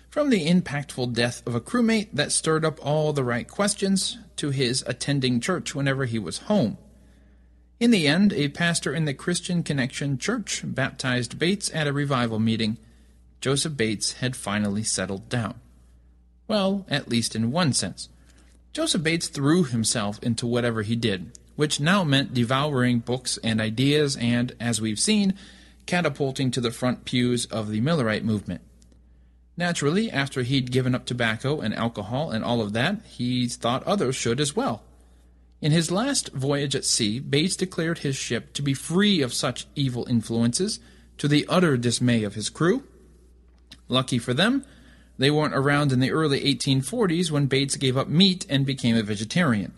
from 0.09 0.29
the 0.29 0.47
impactful 0.47 1.13
death 1.13 1.45
of 1.45 1.55
a 1.55 1.61
crewmate 1.61 2.09
that 2.13 2.31
stirred 2.31 2.63
up 2.63 2.79
all 2.85 3.11
the 3.11 3.23
right 3.23 3.47
questions 3.47 4.17
to 4.37 4.49
his 4.49 4.83
attending 4.87 5.41
church 5.41 5.75
whenever 5.75 6.05
he 6.05 6.19
was 6.19 6.39
home. 6.39 6.77
In 7.79 7.91
the 7.91 8.07
end, 8.07 8.31
a 8.31 8.47
pastor 8.47 8.93
in 8.93 9.03
the 9.03 9.13
Christian 9.13 9.61
Connection 9.61 10.17
Church 10.17 10.61
baptized 10.63 11.37
Bates 11.37 11.69
at 11.73 11.87
a 11.87 11.93
revival 11.93 12.39
meeting. 12.39 12.77
Joseph 13.41 13.75
Bates 13.75 14.13
had 14.13 14.35
finally 14.35 14.83
settled 14.83 15.27
down. 15.27 15.59
Well, 16.47 16.85
at 16.87 17.09
least 17.09 17.35
in 17.35 17.51
one 17.51 17.73
sense. 17.73 18.07
Joseph 18.75 19.03
Bates 19.03 19.29
threw 19.29 19.63
himself 19.63 20.21
into 20.21 20.45
whatever 20.45 20.81
he 20.81 20.97
did, 20.97 21.31
which 21.55 21.79
now 21.79 22.03
meant 22.03 22.33
devouring 22.33 22.99
books 22.99 23.39
and 23.41 23.61
ideas 23.61 24.17
and, 24.17 24.53
as 24.59 24.81
we've 24.81 24.99
seen, 24.99 25.33
catapulting 25.85 26.51
to 26.51 26.59
the 26.59 26.71
front 26.71 27.05
pews 27.05 27.45
of 27.45 27.69
the 27.69 27.79
Millerite 27.79 28.25
movement. 28.25 28.59
Naturally, 29.55 30.11
after 30.11 30.41
he'd 30.41 30.73
given 30.73 30.93
up 30.93 31.05
tobacco 31.05 31.61
and 31.61 31.73
alcohol 31.73 32.31
and 32.31 32.43
all 32.43 32.59
of 32.59 32.73
that, 32.73 33.01
he 33.05 33.47
thought 33.47 33.81
others 33.83 34.17
should 34.17 34.41
as 34.41 34.57
well. 34.57 34.83
In 35.61 35.71
his 35.71 35.89
last 35.89 36.33
voyage 36.33 36.75
at 36.75 36.83
sea, 36.83 37.19
Bates 37.19 37.55
declared 37.55 37.99
his 37.99 38.17
ship 38.17 38.51
to 38.55 38.61
be 38.61 38.73
free 38.73 39.21
of 39.21 39.33
such 39.33 39.67
evil 39.75 40.05
influences, 40.09 40.81
to 41.17 41.29
the 41.29 41.45
utter 41.47 41.77
dismay 41.77 42.25
of 42.25 42.35
his 42.35 42.49
crew. 42.49 42.83
Lucky 43.87 44.19
for 44.19 44.33
them, 44.33 44.65
they 45.17 45.31
weren't 45.31 45.55
around 45.55 45.91
in 45.91 45.99
the 45.99 46.11
early 46.11 46.41
1840s 46.41 47.31
when 47.31 47.45
Bates 47.45 47.75
gave 47.75 47.97
up 47.97 48.07
meat 48.07 48.45
and 48.49 48.65
became 48.65 48.95
a 48.95 49.03
vegetarian. 49.03 49.73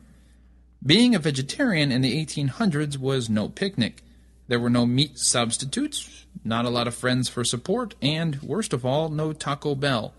Being 0.85 1.15
a 1.15 1.19
vegetarian 1.19 1.91
in 1.91 2.01
the 2.01 2.25
1800s 2.25 2.97
was 2.97 3.29
no 3.29 3.49
picnic. 3.49 4.03
There 4.47 4.59
were 4.59 4.69
no 4.69 4.85
meat 4.85 5.17
substitutes, 5.17 6.25
not 6.43 6.65
a 6.65 6.69
lot 6.69 6.87
of 6.87 6.95
friends 6.95 7.29
for 7.29 7.43
support, 7.43 7.95
and, 8.01 8.41
worst 8.41 8.73
of 8.73 8.85
all, 8.85 9.09
no 9.09 9.33
Taco 9.33 9.75
Bell. 9.75 10.13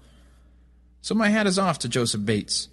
So 1.01 1.15
my 1.15 1.29
hat 1.29 1.47
is 1.47 1.59
off 1.59 1.79
to 1.81 1.89
Joseph 1.89 2.25
Bates. 2.25 2.69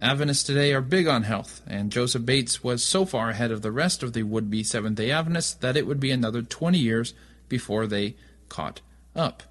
Adventists 0.00 0.44
today 0.44 0.72
are 0.72 0.80
big 0.80 1.06
on 1.06 1.22
health, 1.22 1.62
and 1.66 1.90
Joseph 1.90 2.24
Bates 2.24 2.62
was 2.62 2.84
so 2.84 3.04
far 3.04 3.30
ahead 3.30 3.50
of 3.50 3.62
the 3.62 3.72
rest 3.72 4.02
of 4.02 4.12
the 4.12 4.22
would 4.22 4.50
be 4.50 4.62
Seventh 4.62 4.96
day 4.96 5.10
Adventists 5.10 5.54
that 5.54 5.76
it 5.76 5.86
would 5.86 6.00
be 6.00 6.10
another 6.10 6.42
20 6.42 6.78
years 6.78 7.14
before 7.48 7.86
they 7.86 8.16
caught 8.48 8.80
up. 9.14 9.42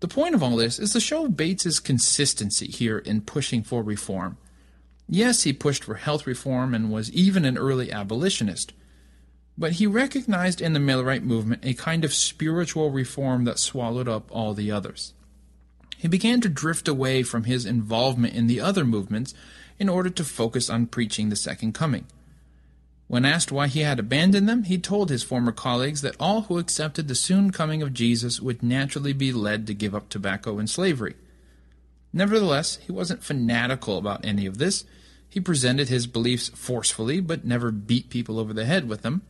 The 0.00 0.08
point 0.08 0.34
of 0.34 0.42
all 0.42 0.56
this 0.56 0.78
is 0.78 0.92
to 0.94 1.00
show 1.00 1.28
Bates's 1.28 1.78
consistency 1.78 2.66
here 2.66 2.98
in 2.98 3.20
pushing 3.20 3.62
for 3.62 3.82
reform. 3.82 4.38
Yes, 5.08 5.42
he 5.42 5.52
pushed 5.52 5.84
for 5.84 5.96
health 5.96 6.26
reform 6.26 6.74
and 6.74 6.90
was 6.90 7.12
even 7.12 7.44
an 7.44 7.58
early 7.58 7.92
abolitionist, 7.92 8.72
but 9.58 9.72
he 9.72 9.86
recognized 9.86 10.62
in 10.62 10.72
the 10.72 10.80
Millerite 10.80 11.22
movement 11.22 11.64
a 11.64 11.74
kind 11.74 12.04
of 12.04 12.14
spiritual 12.14 12.90
reform 12.90 13.44
that 13.44 13.58
swallowed 13.58 14.08
up 14.08 14.30
all 14.30 14.54
the 14.54 14.70
others. 14.70 15.12
He 15.98 16.08
began 16.08 16.40
to 16.40 16.48
drift 16.48 16.88
away 16.88 17.22
from 17.22 17.44
his 17.44 17.66
involvement 17.66 18.34
in 18.34 18.46
the 18.46 18.60
other 18.60 18.86
movements 18.86 19.34
in 19.78 19.90
order 19.90 20.08
to 20.08 20.24
focus 20.24 20.70
on 20.70 20.86
preaching 20.86 21.28
the 21.28 21.36
Second 21.36 21.74
Coming. 21.74 22.06
When 23.10 23.24
asked 23.24 23.50
why 23.50 23.66
he 23.66 23.80
had 23.80 23.98
abandoned 23.98 24.48
them, 24.48 24.62
he 24.62 24.78
told 24.78 25.10
his 25.10 25.24
former 25.24 25.50
colleagues 25.50 26.00
that 26.02 26.14
all 26.20 26.42
who 26.42 26.58
accepted 26.58 27.08
the 27.08 27.16
soon 27.16 27.50
coming 27.50 27.82
of 27.82 27.92
Jesus 27.92 28.40
would 28.40 28.62
naturally 28.62 29.12
be 29.12 29.32
led 29.32 29.66
to 29.66 29.74
give 29.74 29.96
up 29.96 30.08
tobacco 30.08 30.60
and 30.60 30.70
slavery. 30.70 31.16
Nevertheless, 32.12 32.76
he 32.76 32.92
wasn't 32.92 33.24
fanatical 33.24 33.98
about 33.98 34.24
any 34.24 34.46
of 34.46 34.58
this. 34.58 34.84
He 35.28 35.40
presented 35.40 35.88
his 35.88 36.06
beliefs 36.06 36.50
forcefully, 36.50 37.20
but 37.20 37.44
never 37.44 37.72
beat 37.72 38.10
people 38.10 38.38
over 38.38 38.52
the 38.52 38.64
head 38.64 38.88
with 38.88 39.02
them. 39.02 39.22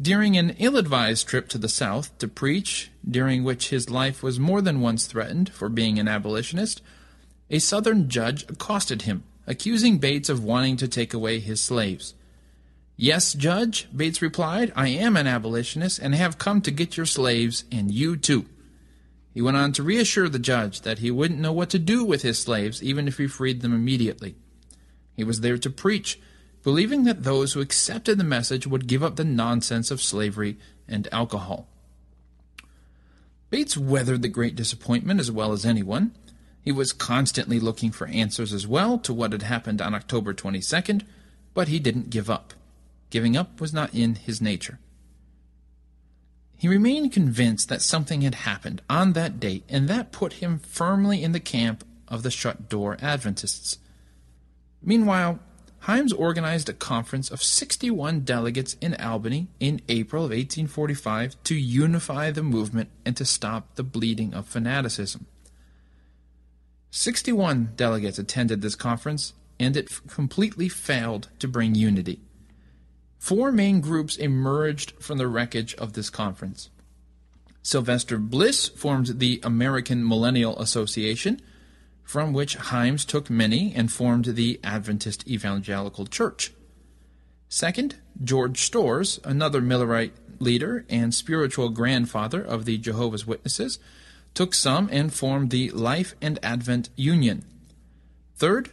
During 0.00 0.38
an 0.38 0.56
ill 0.58 0.78
advised 0.78 1.28
trip 1.28 1.50
to 1.50 1.58
the 1.58 1.68
South 1.68 2.16
to 2.16 2.26
preach, 2.26 2.90
during 3.06 3.44
which 3.44 3.68
his 3.68 3.90
life 3.90 4.22
was 4.22 4.40
more 4.40 4.62
than 4.62 4.80
once 4.80 5.04
threatened 5.04 5.50
for 5.50 5.68
being 5.68 5.98
an 5.98 6.08
abolitionist, 6.08 6.80
a 7.50 7.58
Southern 7.58 8.08
judge 8.08 8.44
accosted 8.48 9.02
him, 9.02 9.24
accusing 9.46 9.98
Bates 9.98 10.30
of 10.30 10.42
wanting 10.42 10.78
to 10.78 10.88
take 10.88 11.12
away 11.12 11.38
his 11.38 11.60
slaves. 11.60 12.14
Yes, 13.02 13.34
Judge, 13.34 13.88
Bates 13.92 14.22
replied, 14.22 14.72
I 14.76 14.86
am 14.86 15.16
an 15.16 15.26
abolitionist 15.26 15.98
and 15.98 16.14
have 16.14 16.38
come 16.38 16.60
to 16.60 16.70
get 16.70 16.96
your 16.96 17.04
slaves, 17.04 17.64
and 17.72 17.90
you 17.90 18.16
too. 18.16 18.46
He 19.34 19.42
went 19.42 19.56
on 19.56 19.72
to 19.72 19.82
reassure 19.82 20.28
the 20.28 20.38
judge 20.38 20.82
that 20.82 21.00
he 21.00 21.10
wouldn't 21.10 21.40
know 21.40 21.52
what 21.52 21.68
to 21.70 21.80
do 21.80 22.04
with 22.04 22.22
his 22.22 22.38
slaves 22.38 22.80
even 22.80 23.08
if 23.08 23.18
he 23.18 23.26
freed 23.26 23.60
them 23.60 23.74
immediately. 23.74 24.36
He 25.16 25.24
was 25.24 25.40
there 25.40 25.58
to 25.58 25.68
preach, 25.68 26.20
believing 26.62 27.02
that 27.02 27.24
those 27.24 27.54
who 27.54 27.60
accepted 27.60 28.18
the 28.18 28.22
message 28.22 28.68
would 28.68 28.86
give 28.86 29.02
up 29.02 29.16
the 29.16 29.24
nonsense 29.24 29.90
of 29.90 30.00
slavery 30.00 30.56
and 30.86 31.08
alcohol. 31.10 31.66
Bates 33.50 33.76
weathered 33.76 34.22
the 34.22 34.28
great 34.28 34.54
disappointment 34.54 35.18
as 35.18 35.28
well 35.28 35.50
as 35.50 35.66
anyone. 35.66 36.14
He 36.60 36.70
was 36.70 36.92
constantly 36.92 37.58
looking 37.58 37.90
for 37.90 38.06
answers 38.06 38.52
as 38.52 38.68
well 38.68 38.96
to 38.98 39.12
what 39.12 39.32
had 39.32 39.42
happened 39.42 39.82
on 39.82 39.92
October 39.92 40.32
22nd, 40.32 41.02
but 41.52 41.66
he 41.66 41.80
didn't 41.80 42.08
give 42.08 42.30
up. 42.30 42.54
Giving 43.12 43.36
up 43.36 43.60
was 43.60 43.74
not 43.74 43.94
in 43.94 44.14
his 44.14 44.40
nature. 44.40 44.78
He 46.56 46.66
remained 46.66 47.12
convinced 47.12 47.68
that 47.68 47.82
something 47.82 48.22
had 48.22 48.36
happened 48.36 48.80
on 48.88 49.12
that 49.12 49.38
date, 49.38 49.64
and 49.68 49.86
that 49.86 50.12
put 50.12 50.34
him 50.34 50.60
firmly 50.60 51.22
in 51.22 51.32
the 51.32 51.38
camp 51.38 51.84
of 52.08 52.22
the 52.22 52.30
shut 52.30 52.70
door 52.70 52.96
Adventists. 53.02 53.76
Meanwhile, 54.80 55.40
Himes 55.82 56.18
organized 56.18 56.70
a 56.70 56.72
conference 56.72 57.30
of 57.30 57.42
61 57.42 58.20
delegates 58.20 58.78
in 58.80 58.94
Albany 58.94 59.48
in 59.60 59.82
April 59.90 60.24
of 60.24 60.30
1845 60.30 61.36
to 61.44 61.54
unify 61.54 62.30
the 62.30 62.42
movement 62.42 62.88
and 63.04 63.14
to 63.18 63.26
stop 63.26 63.74
the 63.74 63.82
bleeding 63.82 64.32
of 64.32 64.46
fanaticism. 64.46 65.26
61 66.90 67.72
delegates 67.76 68.18
attended 68.18 68.62
this 68.62 68.74
conference, 68.74 69.34
and 69.60 69.76
it 69.76 70.00
completely 70.08 70.70
failed 70.70 71.28
to 71.40 71.46
bring 71.46 71.74
unity. 71.74 72.22
Four 73.22 73.52
main 73.52 73.80
groups 73.80 74.16
emerged 74.16 74.94
from 74.98 75.18
the 75.18 75.28
wreckage 75.28 75.76
of 75.76 75.92
this 75.92 76.10
conference. 76.10 76.70
Sylvester 77.62 78.18
Bliss 78.18 78.66
formed 78.66 79.20
the 79.20 79.38
American 79.44 80.06
Millennial 80.06 80.58
Association, 80.58 81.40
from 82.02 82.32
which 82.32 82.58
Himes 82.58 83.06
took 83.06 83.30
many 83.30 83.72
and 83.76 83.92
formed 83.92 84.24
the 84.24 84.58
Adventist 84.64 85.24
Evangelical 85.28 86.04
Church. 86.06 86.52
Second, 87.48 87.94
George 88.24 88.60
Storrs, 88.60 89.20
another 89.22 89.62
Millerite 89.62 90.14
leader 90.40 90.84
and 90.90 91.14
spiritual 91.14 91.68
grandfather 91.68 92.42
of 92.42 92.64
the 92.64 92.76
Jehovah's 92.76 93.24
Witnesses, 93.24 93.78
took 94.34 94.52
some 94.52 94.88
and 94.90 95.14
formed 95.14 95.50
the 95.50 95.70
Life 95.70 96.16
and 96.20 96.40
Advent 96.42 96.88
Union. 96.96 97.44
Third, 98.34 98.70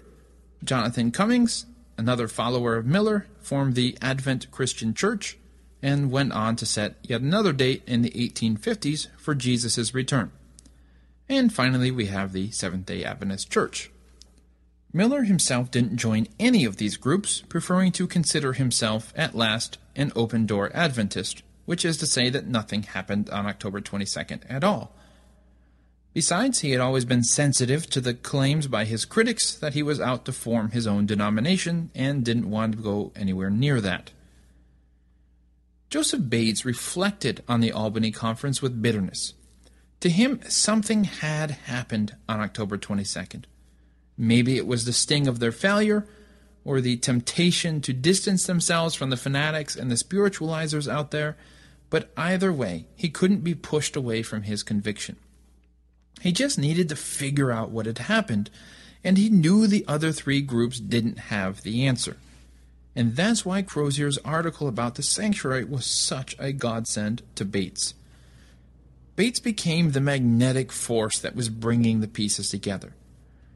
Jonathan 0.63 1.11
Cummings, 1.11 1.67
another 1.99 2.27
follower 2.27 2.77
of 2.77 2.85
Miller, 2.85 3.27
formed 3.39 3.75
the 3.75 3.97
Advent 4.01 4.49
Christian 4.49 4.93
Church 4.93 5.37
and 5.81 6.11
went 6.11 6.31
on 6.31 6.55
to 6.55 6.65
set 6.65 6.95
yet 7.03 7.21
another 7.21 7.53
date 7.53 7.83
in 7.85 8.01
the 8.01 8.09
1850s 8.11 9.07
for 9.17 9.35
Jesus' 9.35 9.93
return. 9.93 10.31
And 11.27 11.53
finally, 11.53 11.91
we 11.91 12.07
have 12.07 12.33
the 12.33 12.49
Seventh 12.51 12.87
day 12.87 13.03
Adventist 13.03 13.51
Church. 13.51 13.91
Miller 14.91 15.23
himself 15.23 15.69
didn't 15.69 15.97
join 15.97 16.27
any 16.39 16.65
of 16.65 16.77
these 16.77 16.97
groups, 16.97 17.43
preferring 17.47 17.91
to 17.91 18.07
consider 18.07 18.53
himself, 18.53 19.13
at 19.15 19.35
last, 19.35 19.77
an 19.95 20.11
open 20.15 20.47
door 20.47 20.71
Adventist, 20.73 21.43
which 21.65 21.85
is 21.85 21.97
to 21.97 22.07
say 22.07 22.29
that 22.31 22.47
nothing 22.47 22.81
happened 22.81 23.29
on 23.29 23.45
October 23.45 23.81
22nd 23.81 24.41
at 24.49 24.63
all. 24.63 24.95
Besides, 26.13 26.61
he 26.61 26.71
had 26.71 26.81
always 26.81 27.05
been 27.05 27.23
sensitive 27.23 27.87
to 27.91 28.01
the 28.01 28.13
claims 28.13 28.67
by 28.67 28.85
his 28.85 29.05
critics 29.05 29.53
that 29.53 29.73
he 29.75 29.83
was 29.83 30.01
out 30.01 30.25
to 30.25 30.31
form 30.31 30.71
his 30.71 30.87
own 30.87 31.05
denomination 31.05 31.91
and 31.93 32.25
didn't 32.25 32.49
want 32.49 32.77
to 32.77 32.83
go 32.83 33.11
anywhere 33.15 33.49
near 33.49 33.79
that. 33.79 34.11
Joseph 35.89 36.29
Bates 36.29 36.65
reflected 36.65 37.43
on 37.47 37.61
the 37.61 37.71
Albany 37.71 38.11
conference 38.11 38.61
with 38.61 38.81
bitterness. 38.81 39.33
To 40.01 40.09
him, 40.09 40.39
something 40.47 41.03
had 41.03 41.51
happened 41.51 42.15
on 42.27 42.39
October 42.39 42.77
22nd. 42.77 43.45
Maybe 44.17 44.57
it 44.57 44.67
was 44.67 44.85
the 44.85 44.93
sting 44.93 45.27
of 45.27 45.39
their 45.39 45.51
failure, 45.51 46.07
or 46.65 46.81
the 46.81 46.97
temptation 46.97 47.81
to 47.81 47.93
distance 47.93 48.45
themselves 48.45 48.95
from 48.95 49.09
the 49.09 49.17
fanatics 49.17 49.75
and 49.75 49.89
the 49.89 49.95
spiritualizers 49.95 50.91
out 50.91 51.11
there, 51.11 51.37
but 51.89 52.11
either 52.15 52.53
way, 52.53 52.85
he 52.95 53.09
couldn't 53.09 53.43
be 53.43 53.55
pushed 53.55 53.95
away 53.95 54.21
from 54.21 54.43
his 54.43 54.61
conviction. 54.61 55.15
He 56.21 56.31
just 56.31 56.57
needed 56.57 56.89
to 56.89 56.95
figure 56.95 57.51
out 57.51 57.71
what 57.71 57.85
had 57.85 57.99
happened, 57.99 58.49
and 59.03 59.17
he 59.17 59.29
knew 59.29 59.67
the 59.67 59.85
other 59.87 60.11
three 60.11 60.41
groups 60.41 60.79
didn't 60.79 61.19
have 61.19 61.63
the 61.63 61.85
answer. 61.85 62.17
And 62.95 63.15
that's 63.15 63.45
why 63.45 63.61
Crozier's 63.61 64.17
article 64.19 64.67
about 64.67 64.95
the 64.95 65.03
sanctuary 65.03 65.63
was 65.63 65.85
such 65.85 66.35
a 66.39 66.51
godsend 66.51 67.21
to 67.35 67.45
Bates. 67.45 67.93
Bates 69.15 69.39
became 69.39 69.91
the 69.91 70.01
magnetic 70.01 70.71
force 70.71 71.19
that 71.19 71.35
was 71.35 71.49
bringing 71.49 71.99
the 71.99 72.07
pieces 72.07 72.49
together. 72.49 72.93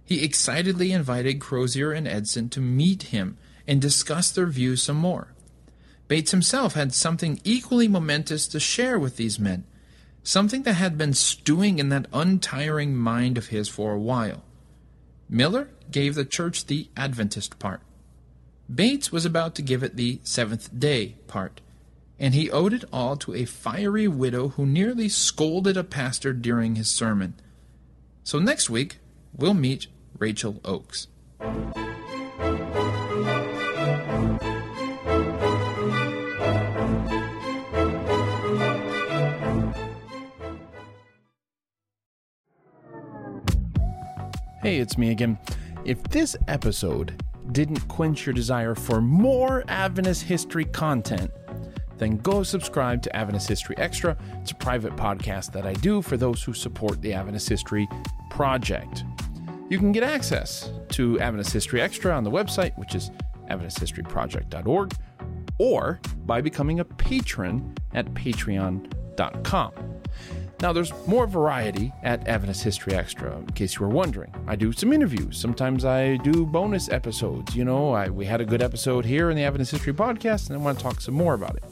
He 0.06 0.24
excitedly 0.24 0.92
invited 0.92 1.39
Crozier 1.39 1.92
and 1.92 2.08
Edson 2.08 2.50
to 2.50 2.60
meet 2.60 3.04
him 3.04 3.38
and 3.68 3.82
discuss 3.82 4.32
their 4.32 4.48
views 4.48 4.84
some 4.84 4.98
more. 4.98 5.30
Bates 6.08 6.32
himself 6.32 6.74
had 6.74 6.94
something 6.94 7.39
equally 7.44 7.88
momentous 7.88 8.48
to 8.50 8.60
share 8.60 9.00
with 9.00 9.16
these 9.16 9.39
men, 9.39 9.63
something 10.23 10.63
that 10.63 10.73
had 10.73 10.97
been 10.97 11.13
stewing 11.13 11.79
in 11.79 11.89
that 11.89 12.07
untiring 12.13 12.95
mind 12.95 13.38
of 13.38 13.47
his 13.47 13.67
for 13.67 13.93
a 13.93 13.99
while. 13.99 14.43
Miller 15.29 15.69
gave 15.91 16.15
the 16.15 16.25
church 16.25 16.65
the 16.65 16.89
Adventist 16.95 17.59
part. 17.59 17.81
Bates 18.73 19.12
was 19.12 19.25
about 19.25 19.55
to 19.55 19.62
give 19.62 19.83
it 19.83 19.95
the 19.95 20.19
seventh 20.23 20.77
day 20.77 21.15
part, 21.27 21.59
and 22.17 22.33
he 22.33 22.49
owed 22.49 22.73
it 22.73 22.86
all 22.93 23.17
to 23.17 23.36
a 23.36 23.45
fiery 23.45 24.07
widow 24.07 24.49
who 24.49 24.65
nearly 24.65 25.09
scolded 25.09 25.75
a 25.75 25.83
pastor 25.83 26.33
during 26.33 26.75
his 26.75 26.89
sermon. 26.89 27.33
So 28.23 28.39
next 28.39 28.69
week, 28.69 28.99
we'll 29.36 29.53
meet 29.53 29.88
Rachel 30.17 30.62
Oakes. 30.63 31.07
Hey, 44.63 44.78
it's 44.78 44.97
me 44.97 45.12
again. 45.12 45.38
If 45.84 46.02
this 46.04 46.38
episode 46.47 47.21
didn't 47.52 47.86
quench 47.89 48.26
your 48.26 48.32
desire 48.32 48.76
for 48.76 49.02
more 49.02 49.65
Adventist 49.67 50.23
history 50.23 50.63
content, 50.63 51.30
then 51.97 52.15
go 52.19 52.43
subscribe 52.43 53.02
to 53.02 53.13
Adventist 53.13 53.49
History 53.49 53.78
Extra. 53.78 54.15
It's 54.41 54.52
a 54.52 54.56
private 54.56 54.95
podcast 54.95 55.52
that 55.52 55.65
I 55.65 55.73
do 55.73 56.02
for 56.02 56.15
those 56.15 56.41
who 56.41 56.54
support 56.54 57.02
the 57.02 57.12
Adventist 57.12 57.49
History 57.49 57.89
Project. 58.30 59.04
You 59.67 59.80
can 59.80 59.91
get 59.91 60.04
access 60.04 60.71
to 60.91 61.19
Adventist 61.19 61.52
History 61.52 61.82
Extra 61.82 62.15
on 62.15 62.23
the 62.23 62.32
website, 62.32 62.71
which 62.78 62.95
is 62.95 63.12
AdventistHistoryProject.org, 63.49 64.93
or 65.60 65.99
by 66.26 66.39
becoming 66.39 66.80
a 66.80 66.86
patron 66.86 67.76
at 67.93 68.06
patreon.com. 68.13 69.92
Now, 70.63 70.71
there's 70.71 70.93
more 71.08 71.28
variety 71.28 71.91
at 72.04 72.26
Adventist 72.26 72.63
History 72.63 72.93
Extra, 72.93 73.38
in 73.38 73.47
case 73.47 73.76
you 73.76 73.82
were 73.82 73.91
wondering. 73.91 74.34
I 74.47 74.56
do 74.56 74.71
some 74.71 74.93
interviews. 74.93 75.38
Sometimes 75.38 75.84
I 75.84 76.15
do 76.15 76.45
bonus 76.45 76.88
episodes. 76.88 77.54
You 77.54 77.65
know, 77.65 77.91
I, 77.91 78.08
we 78.08 78.26
had 78.26 78.39
a 78.39 78.45
good 78.45 78.62
episode 78.62 79.04
here 79.04 79.30
in 79.30 79.36
the 79.36 79.43
Adventist 79.43 79.73
History 79.73 79.91
Podcast, 79.91 80.47
and 80.47 80.58
I 80.58 80.62
want 80.62 80.78
to 80.78 80.84
talk 80.84 81.02
some 81.02 81.15
more 81.15 81.34
about 81.34 81.58
it. 81.58 81.65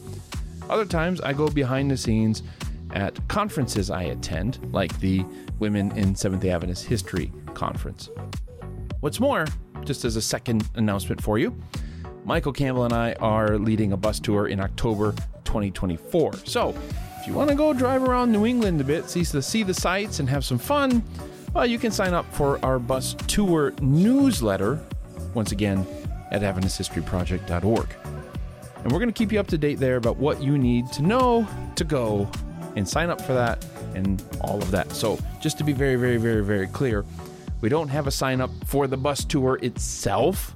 Other 0.69 0.83
times, 0.83 1.21
I 1.21 1.31
go 1.31 1.47
behind 1.47 1.89
the 1.89 1.95
scenes 1.95 2.43
at 2.91 3.25
conferences 3.29 3.89
I 3.89 4.03
attend, 4.03 4.59
like 4.73 4.99
the 4.99 5.23
Women 5.59 5.97
in 5.97 6.13
Seventh 6.13 6.41
day 6.41 6.49
Adventist 6.49 6.83
History 6.83 7.31
Conference. 7.53 8.09
What's 8.99 9.21
more, 9.21 9.47
just 9.85 10.03
as 10.03 10.17
a 10.17 10.21
second 10.21 10.69
announcement 10.75 11.21
for 11.21 11.39
you, 11.39 11.55
Michael 12.25 12.51
Campbell 12.51 12.83
and 12.83 12.93
I 12.93 13.13
are 13.21 13.57
leading 13.57 13.93
a 13.93 13.97
bus 13.97 14.19
tour 14.19 14.49
in 14.49 14.59
October 14.59 15.13
2024. 15.45 16.33
So, 16.43 16.75
if 17.21 17.27
you 17.27 17.35
want 17.35 17.51
to 17.51 17.55
go 17.55 17.71
drive 17.71 18.01
around 18.01 18.31
New 18.31 18.47
England 18.47 18.81
a 18.81 18.83
bit, 18.83 19.07
see 19.07 19.21
the, 19.21 19.43
see 19.43 19.61
the 19.61 19.75
sights, 19.75 20.19
and 20.19 20.27
have 20.27 20.43
some 20.43 20.57
fun, 20.57 21.03
well, 21.53 21.67
you 21.67 21.77
can 21.77 21.91
sign 21.91 22.15
up 22.15 22.25
for 22.33 22.57
our 22.65 22.79
bus 22.79 23.15
tour 23.27 23.75
newsletter, 23.79 24.79
once 25.35 25.51
again, 25.51 25.85
at 26.31 26.41
AdventistHistoryProject.org. 26.41 27.95
And 28.77 28.91
we're 28.91 28.97
going 28.97 29.07
to 29.07 29.13
keep 29.13 29.31
you 29.31 29.39
up 29.39 29.45
to 29.49 29.57
date 29.59 29.77
there 29.77 29.97
about 29.97 30.17
what 30.17 30.41
you 30.41 30.57
need 30.57 30.91
to 30.93 31.03
know 31.03 31.47
to 31.75 31.83
go 31.83 32.27
and 32.75 32.89
sign 32.89 33.11
up 33.11 33.21
for 33.21 33.33
that 33.33 33.63
and 33.93 34.23
all 34.41 34.57
of 34.59 34.71
that. 34.71 34.91
So, 34.91 35.19
just 35.39 35.59
to 35.59 35.63
be 35.63 35.73
very, 35.73 35.97
very, 35.97 36.17
very, 36.17 36.43
very 36.43 36.65
clear, 36.65 37.05
we 37.61 37.69
don't 37.69 37.89
have 37.89 38.07
a 38.07 38.11
sign 38.11 38.41
up 38.41 38.49
for 38.65 38.87
the 38.87 38.97
bus 38.97 39.23
tour 39.25 39.59
itself 39.61 40.55